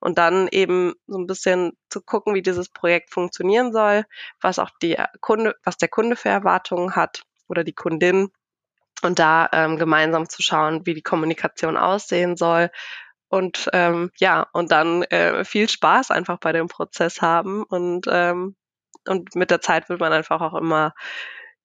und 0.00 0.18
dann 0.18 0.48
eben 0.48 0.94
so 1.06 1.18
ein 1.18 1.26
bisschen 1.26 1.72
zu 1.90 2.00
gucken, 2.00 2.34
wie 2.34 2.42
dieses 2.42 2.68
Projekt 2.68 3.10
funktionieren 3.10 3.72
soll, 3.72 4.04
was 4.40 4.58
auch 4.58 4.70
die 4.82 4.96
Kunde, 5.20 5.56
was 5.64 5.76
der 5.76 5.88
Kunde 5.88 6.16
für 6.16 6.28
Erwartungen 6.28 6.94
hat 6.96 7.22
oder 7.48 7.64
die 7.64 7.74
Kundin 7.74 8.30
und 9.02 9.18
da 9.18 9.48
ähm, 9.52 9.76
gemeinsam 9.76 10.28
zu 10.28 10.42
schauen, 10.42 10.86
wie 10.86 10.94
die 10.94 11.02
Kommunikation 11.02 11.76
aussehen 11.76 12.36
soll 12.36 12.70
und 13.28 13.68
ähm, 13.72 14.10
ja 14.18 14.46
und 14.52 14.72
dann 14.72 15.02
äh, 15.04 15.44
viel 15.44 15.68
Spaß 15.68 16.10
einfach 16.10 16.38
bei 16.38 16.52
dem 16.52 16.68
Prozess 16.68 17.20
haben 17.22 17.62
und 17.64 18.06
ähm, 18.10 18.56
und 19.06 19.34
mit 19.34 19.50
der 19.50 19.60
Zeit 19.60 19.88
wird 19.88 20.00
man 20.00 20.12
einfach 20.12 20.40
auch 20.40 20.54
immer 20.54 20.94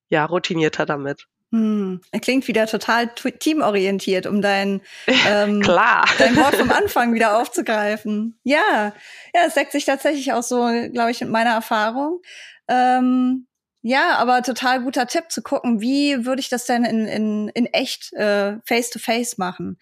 ja 0.09 0.25
routinierter 0.25 0.85
damit. 0.85 1.27
Hm, 1.53 2.01
er 2.11 2.19
klingt 2.19 2.47
wieder 2.47 2.65
total 2.65 3.13
teamorientiert, 3.13 4.25
um 4.25 4.41
dein, 4.41 4.81
ähm, 5.27 5.61
Klar. 5.61 6.03
dein 6.17 6.35
Wort 6.35 6.55
vom 6.55 6.71
Anfang 6.71 7.13
wieder 7.13 7.39
aufzugreifen. 7.39 8.39
Ja, 8.43 8.91
ja, 9.35 9.41
es 9.45 9.53
deckt 9.53 9.71
sich 9.71 9.85
tatsächlich 9.85 10.33
auch 10.33 10.41
so, 10.41 10.67
glaube 10.91 11.11
ich, 11.11 11.21
mit 11.21 11.29
meiner 11.29 11.51
Erfahrung. 11.51 12.21
Ähm, 12.67 13.45
ja, 13.83 14.15
aber 14.15 14.41
total 14.41 14.81
guter 14.81 15.05
Tipp 15.05 15.25
zu 15.29 15.43
gucken, 15.43 15.79
wie 15.79 16.25
würde 16.25 16.39
ich 16.39 16.49
das 16.49 16.65
denn 16.65 16.85
in, 16.85 17.05
in, 17.05 17.49
in 17.49 17.65
echt 17.67 18.13
äh, 18.13 18.57
face-to-face 18.65 19.33
-face 19.33 19.35
machen. 19.37 19.77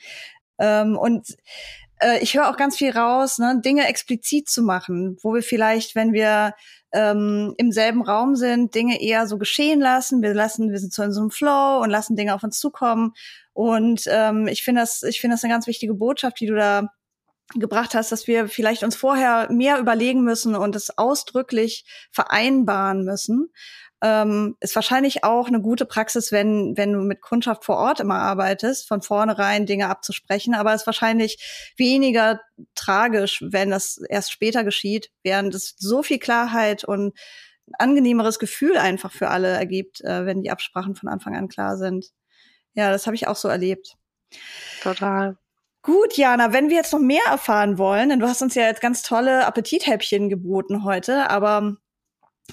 Ähm, 0.62 0.98
und 0.98 1.36
äh, 2.00 2.20
ich 2.20 2.36
höre 2.36 2.50
auch 2.50 2.56
ganz 2.56 2.78
viel 2.78 2.92
raus, 2.92 3.40
ne, 3.40 3.60
Dinge 3.66 3.88
explizit 3.88 4.48
zu 4.48 4.62
machen, 4.62 5.18
wo 5.24 5.34
wir 5.34 5.42
vielleicht, 5.42 5.96
wenn 5.96 6.14
wir 6.14 6.54
ähm, 6.94 7.54
im 7.58 7.72
selben 7.72 8.04
Raum 8.04 8.36
sind, 8.36 8.76
Dinge 8.76 9.02
eher 9.02 9.26
so 9.28 9.38
geschehen 9.38 9.80
lassen. 9.80 10.22
Wir 10.22 10.34
lassen, 10.34 10.72
wir 10.72 10.80
sind 10.80 10.94
so 10.94 11.04
in 11.04 11.12
so 11.12 11.22
einem 11.22 11.32
Flow 11.32 11.82
und 11.82 11.90
lassen 11.90 12.16
Dinge 12.16 12.36
auf 12.36 12.44
uns 12.44 12.60
zukommen. 12.60 13.14
Und 13.54 14.04
ähm, 14.08 14.48
ich 14.48 14.64
finde 14.64 14.82
das, 14.82 15.04
ich 15.04 15.20
finde 15.20 15.36
das 15.36 15.44
eine 15.44 15.54
ganz 15.54 15.68
wichtige 15.68 15.96
Botschaft, 15.96 16.40
die 16.40 16.48
du 16.48 16.56
da 16.56 16.88
gebracht 17.56 17.96
hast, 17.96 18.12
dass 18.12 18.28
wir 18.28 18.48
vielleicht 18.48 18.84
uns 18.84 18.96
vorher 18.96 19.52
mehr 19.52 19.80
überlegen 19.80 20.24
müssen 20.24 20.56
und 20.56 20.76
es 20.76 20.98
ausdrücklich 20.98 21.86
vereinbaren 22.12 23.04
müssen, 23.04 23.52
ähm, 24.02 24.58
ist 24.60 24.76
wahrscheinlich 24.76 25.24
auch 25.24 25.48
eine 25.48 25.62
gute 25.62 25.86
Praxis, 25.86 26.32
wenn, 26.32 26.76
wenn 26.76 26.94
du 26.94 27.00
mit 27.00 27.22
Kundschaft 27.22 27.66
vor 27.66 27.78
Ort 27.78 28.00
immer 28.00 28.20
arbeitest, 28.20 28.88
von 28.88 29.02
vornherein 29.02 29.66
Dinge 29.66 29.90
abzusprechen. 29.90 30.56
Aber 30.56 30.74
es 30.74 30.82
ist 30.82 30.88
wahrscheinlich 30.88 31.74
weniger 31.78 32.42
tragisch, 32.74 33.44
wenn 33.48 33.70
das 33.70 33.98
erst 34.10 34.32
später 34.32 34.64
geschieht, 34.64 35.12
während 35.24 35.54
es 35.54 35.76
so 35.78 36.02
viel 36.02 36.20
Klarheit 36.20 36.84
und 36.84 37.14
ein 37.68 37.74
angenehmeres 37.78 38.40
Gefühl 38.40 38.78
einfach 38.78 39.12
für 39.12 39.30
alle 39.30 39.50
ergibt, 39.50 40.02
äh, 40.02 40.26
wenn 40.26 40.42
die 40.42 40.52
Absprachen 40.52 40.96
von 40.96 41.08
Anfang 41.08 41.36
an 41.36 41.48
klar 41.48 41.78
sind. 41.78 42.08
Ja, 42.74 42.92
das 42.92 43.06
habe 43.06 43.16
ich 43.16 43.28
auch 43.28 43.36
so 43.36 43.48
erlebt. 43.48 43.98
Total. 44.82 45.38
Gut, 45.84 46.16
Jana, 46.16 46.54
wenn 46.54 46.70
wir 46.70 46.78
jetzt 46.78 46.94
noch 46.94 47.00
mehr 47.00 47.24
erfahren 47.28 47.78
wollen, 47.78 48.10
denn 48.10 48.20
du 48.20 48.28
hast 48.28 48.42
uns 48.42 48.54
ja 48.56 48.64
jetzt 48.64 48.82
ganz 48.82 49.02
tolle 49.02 49.46
Appetithäppchen 49.48 50.30
geboten 50.30 50.84
heute, 50.84 51.30
aber 51.30 51.78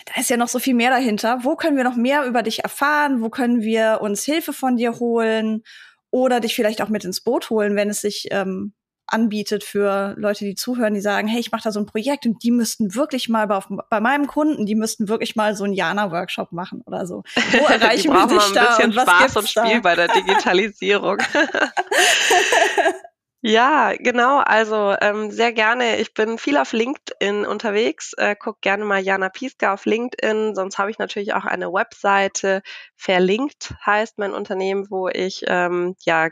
da 0.06 0.20
ist 0.20 0.30
ja 0.30 0.36
noch 0.36 0.48
so 0.48 0.58
viel 0.58 0.74
mehr 0.74 0.90
dahinter. 0.90 1.40
Wo 1.42 1.56
können 1.56 1.76
wir 1.76 1.84
noch 1.84 1.96
mehr 1.96 2.24
über 2.24 2.42
dich 2.42 2.60
erfahren? 2.60 3.22
Wo 3.22 3.30
können 3.30 3.62
wir 3.62 4.00
uns 4.00 4.24
Hilfe 4.24 4.52
von 4.52 4.76
dir 4.76 4.98
holen 4.98 5.62
oder 6.10 6.40
dich 6.40 6.54
vielleicht 6.54 6.82
auch 6.82 6.88
mit 6.88 7.04
ins 7.04 7.20
Boot 7.20 7.50
holen, 7.50 7.76
wenn 7.76 7.90
es 7.90 8.00
sich 8.00 8.28
ähm, 8.30 8.72
anbietet 9.06 9.64
für 9.64 10.14
Leute, 10.18 10.44
die 10.44 10.54
zuhören, 10.54 10.94
die 10.94 11.00
sagen, 11.00 11.28
hey, 11.28 11.40
ich 11.40 11.50
mache 11.50 11.62
da 11.64 11.72
so 11.72 11.80
ein 11.80 11.86
Projekt 11.86 12.26
und 12.26 12.42
die 12.42 12.50
müssten 12.50 12.94
wirklich 12.94 13.28
mal 13.28 13.46
bei, 13.46 13.60
bei 13.90 14.00
meinem 14.00 14.26
Kunden, 14.26 14.66
die 14.66 14.74
müssten 14.74 15.08
wirklich 15.08 15.34
mal 15.34 15.56
so 15.56 15.64
einen 15.64 15.72
Jana-Workshop 15.72 16.52
machen 16.52 16.82
oder 16.86 17.06
so. 17.06 17.22
Wo 17.34 17.66
erreichen 17.68 18.12
wir 18.12 18.26
dich 18.26 18.52
da 18.52 18.76
und 18.76 18.94
Spaß 18.94 19.36
und 19.36 19.48
Spiel 19.48 19.74
da? 19.74 19.80
bei 19.80 19.94
der 19.94 20.08
Digitalisierung. 20.08 21.18
Ja, 23.42 23.92
genau. 23.96 24.38
Also 24.40 24.96
ähm, 25.00 25.30
sehr 25.30 25.52
gerne. 25.52 25.98
Ich 25.98 26.12
bin 26.12 26.38
viel 26.38 26.56
auf 26.56 26.72
LinkedIn 26.72 27.46
unterwegs. 27.46 28.12
Äh, 28.14 28.34
guck 28.38 28.60
gerne 28.60 28.84
mal 28.84 29.00
Jana 29.00 29.28
Pieska 29.28 29.72
auf 29.74 29.84
LinkedIn. 29.86 30.56
Sonst 30.56 30.78
habe 30.78 30.90
ich 30.90 30.98
natürlich 30.98 31.34
auch 31.34 31.44
eine 31.44 31.72
Webseite. 31.72 32.62
Verlinkt 32.96 33.74
heißt 33.86 34.18
mein 34.18 34.34
Unternehmen, 34.34 34.86
wo 34.90 35.08
ich 35.08 35.44
ähm, 35.46 35.94
ja 36.04 36.28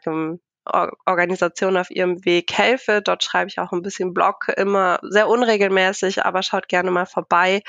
Organisationen 1.07 1.77
auf 1.77 1.91
ihrem 1.91 2.25
Weg 2.25 2.53
helfe. 2.53 3.01
Dort 3.03 3.23
schreibe 3.23 3.49
ich 3.49 3.61
auch 3.61 3.73
ein 3.73 3.83
bisschen 3.83 4.13
Blog, 4.13 4.49
immer 4.57 4.99
sehr 5.03 5.29
unregelmäßig, 5.29 6.25
aber 6.25 6.43
schaut 6.43 6.69
gerne 6.69 6.91
mal 6.91 7.07
vorbei. 7.07 7.63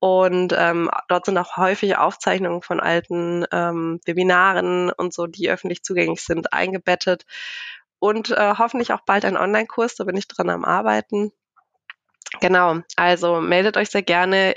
Und 0.00 0.54
ähm, 0.56 0.88
dort 1.08 1.26
sind 1.26 1.36
auch 1.38 1.56
häufig 1.56 1.96
Aufzeichnungen 1.96 2.62
von 2.62 2.78
alten 2.78 3.44
ähm, 3.50 4.00
Webinaren 4.06 4.90
und 4.92 5.12
so, 5.12 5.26
die 5.26 5.50
öffentlich 5.50 5.82
zugänglich 5.82 6.22
sind, 6.22 6.52
eingebettet. 6.52 7.24
Und 7.98 8.30
äh, 8.30 8.54
hoffentlich 8.58 8.92
auch 8.92 9.00
bald 9.00 9.24
ein 9.24 9.36
Online-Kurs, 9.36 9.96
da 9.96 10.04
bin 10.04 10.16
ich 10.16 10.28
dran 10.28 10.50
am 10.50 10.64
Arbeiten. 10.64 11.32
Genau, 12.40 12.80
also 12.96 13.40
meldet 13.40 13.76
euch 13.76 13.90
sehr 13.90 14.02
gerne 14.02 14.54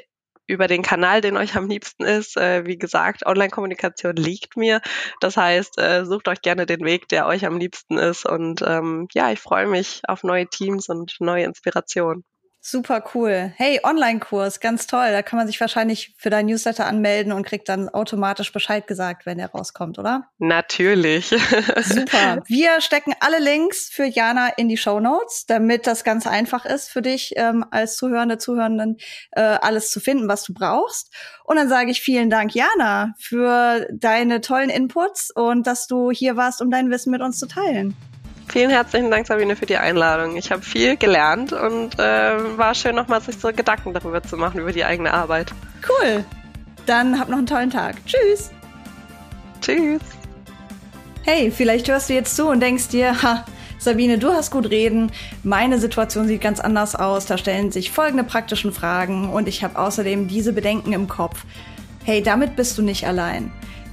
über 0.47 0.67
den 0.67 0.81
Kanal, 0.81 1.21
den 1.21 1.37
euch 1.37 1.55
am 1.55 1.69
liebsten 1.69 2.03
ist. 2.03 2.35
Äh, 2.37 2.65
wie 2.65 2.77
gesagt, 2.77 3.25
Online-Kommunikation 3.25 4.15
liegt 4.15 4.57
mir. 4.57 4.81
Das 5.21 5.37
heißt, 5.37 5.79
äh, 5.79 6.05
sucht 6.05 6.27
euch 6.27 6.41
gerne 6.41 6.65
den 6.65 6.83
Weg, 6.83 7.07
der 7.07 7.25
euch 7.25 7.45
am 7.45 7.57
liebsten 7.57 7.97
ist. 7.97 8.25
Und 8.25 8.61
ähm, 8.61 9.07
ja, 9.13 9.31
ich 9.31 9.39
freue 9.39 9.67
mich 9.67 10.01
auf 10.07 10.23
neue 10.23 10.47
Teams 10.47 10.89
und 10.89 11.15
neue 11.19 11.45
Inspirationen. 11.45 12.25
Super 12.63 13.03
cool. 13.15 13.51
Hey, 13.57 13.79
Online-Kurs, 13.83 14.59
ganz 14.59 14.85
toll. 14.85 15.07
Da 15.11 15.23
kann 15.23 15.37
man 15.37 15.47
sich 15.47 15.59
wahrscheinlich 15.59 16.13
für 16.19 16.29
dein 16.29 16.45
Newsletter 16.45 16.85
anmelden 16.85 17.33
und 17.33 17.43
kriegt 17.43 17.67
dann 17.67 17.89
automatisch 17.89 18.53
Bescheid 18.53 18.85
gesagt, 18.85 19.25
wenn 19.25 19.39
der 19.39 19.49
rauskommt, 19.49 19.97
oder? 19.97 20.29
Natürlich. 20.37 21.29
Super. 21.81 22.43
Wir 22.45 22.79
stecken 22.79 23.15
alle 23.19 23.39
Links 23.39 23.89
für 23.89 24.05
Jana 24.05 24.49
in 24.49 24.69
die 24.69 24.77
Show 24.77 24.99
Notes, 24.99 25.47
damit 25.47 25.87
das 25.87 26.03
ganz 26.03 26.27
einfach 26.27 26.65
ist 26.65 26.89
für 26.89 27.01
dich 27.01 27.33
ähm, 27.35 27.65
als 27.71 27.97
Zuhörende, 27.97 28.37
Zuhörenden, 28.37 28.97
äh, 29.31 29.41
alles 29.41 29.89
zu 29.89 29.99
finden, 29.99 30.27
was 30.27 30.43
du 30.43 30.53
brauchst. 30.53 31.11
Und 31.43 31.55
dann 31.55 31.67
sage 31.67 31.89
ich 31.89 31.99
vielen 31.99 32.29
Dank, 32.29 32.53
Jana, 32.53 33.15
für 33.17 33.87
deine 33.91 34.39
tollen 34.39 34.69
Inputs 34.69 35.31
und 35.31 35.65
dass 35.65 35.87
du 35.87 36.11
hier 36.11 36.37
warst, 36.37 36.61
um 36.61 36.69
dein 36.69 36.91
Wissen 36.91 37.09
mit 37.09 37.23
uns 37.23 37.39
zu 37.39 37.47
teilen. 37.47 37.95
Vielen 38.51 38.69
herzlichen 38.69 39.09
Dank, 39.09 39.27
Sabine, 39.27 39.55
für 39.55 39.65
die 39.65 39.77
Einladung. 39.77 40.35
Ich 40.35 40.51
habe 40.51 40.61
viel 40.61 40.97
gelernt 40.97 41.53
und 41.53 41.97
äh, 41.97 42.57
war 42.57 42.75
schön, 42.75 42.95
nochmal 42.95 43.21
sich 43.21 43.39
so 43.39 43.47
Gedanken 43.53 43.93
darüber 43.93 44.21
zu 44.21 44.35
machen, 44.35 44.59
über 44.59 44.73
die 44.73 44.83
eigene 44.83 45.13
Arbeit. 45.13 45.53
Cool. 45.87 46.25
Dann 46.85 47.17
hab 47.17 47.29
noch 47.29 47.37
einen 47.37 47.47
tollen 47.47 47.69
Tag. 47.69 47.95
Tschüss. 48.05 48.51
Tschüss. 49.61 50.01
Hey, 51.23 51.49
vielleicht 51.49 51.87
hörst 51.87 52.09
du 52.09 52.13
jetzt 52.13 52.35
zu 52.35 52.49
und 52.49 52.59
denkst 52.59 52.89
dir, 52.89 53.21
ha, 53.21 53.45
Sabine, 53.77 54.17
du 54.17 54.33
hast 54.33 54.51
gut 54.51 54.69
reden. 54.69 55.13
Meine 55.43 55.79
Situation 55.79 56.27
sieht 56.27 56.41
ganz 56.41 56.59
anders 56.59 56.93
aus. 56.93 57.27
Da 57.27 57.37
stellen 57.37 57.71
sich 57.71 57.89
folgende 57.89 58.25
praktischen 58.25 58.73
Fragen 58.73 59.29
und 59.29 59.47
ich 59.47 59.63
habe 59.63 59.79
außerdem 59.79 60.27
diese 60.27 60.51
Bedenken 60.51 60.91
im 60.91 61.07
Kopf. 61.07 61.45
Hey, 62.03 62.21
damit 62.21 62.57
bist 62.57 62.77
du 62.77 62.81
nicht 62.81 63.07
allein. 63.07 63.53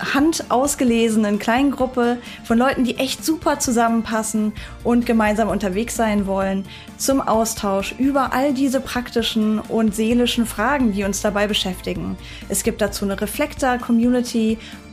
handausgelesenen 0.00 1.38
kleinen 1.38 1.70
Gruppe 1.70 2.18
von 2.44 2.58
Leuten, 2.58 2.84
die 2.84 2.96
echt 2.96 3.24
super 3.24 3.58
zusammenpassen 3.58 4.52
und 4.82 5.06
gemeinsam 5.06 5.48
unterwegs 5.48 5.96
sein 5.96 6.26
wollen, 6.26 6.64
zum 6.96 7.20
Austausch 7.20 7.94
über 7.98 8.32
all 8.32 8.54
diese 8.54 8.80
praktischen 8.80 9.60
und 9.60 9.94
seelischen 9.94 10.46
Fragen, 10.46 10.92
die 10.92 11.04
uns 11.04 11.22
dabei 11.22 11.46
beschäftigen. 11.46 12.16
Es 12.48 12.64
gibt 12.64 12.80
dazu 12.80 13.04
eine 13.04 13.20
Reflektor-Community 13.20 14.58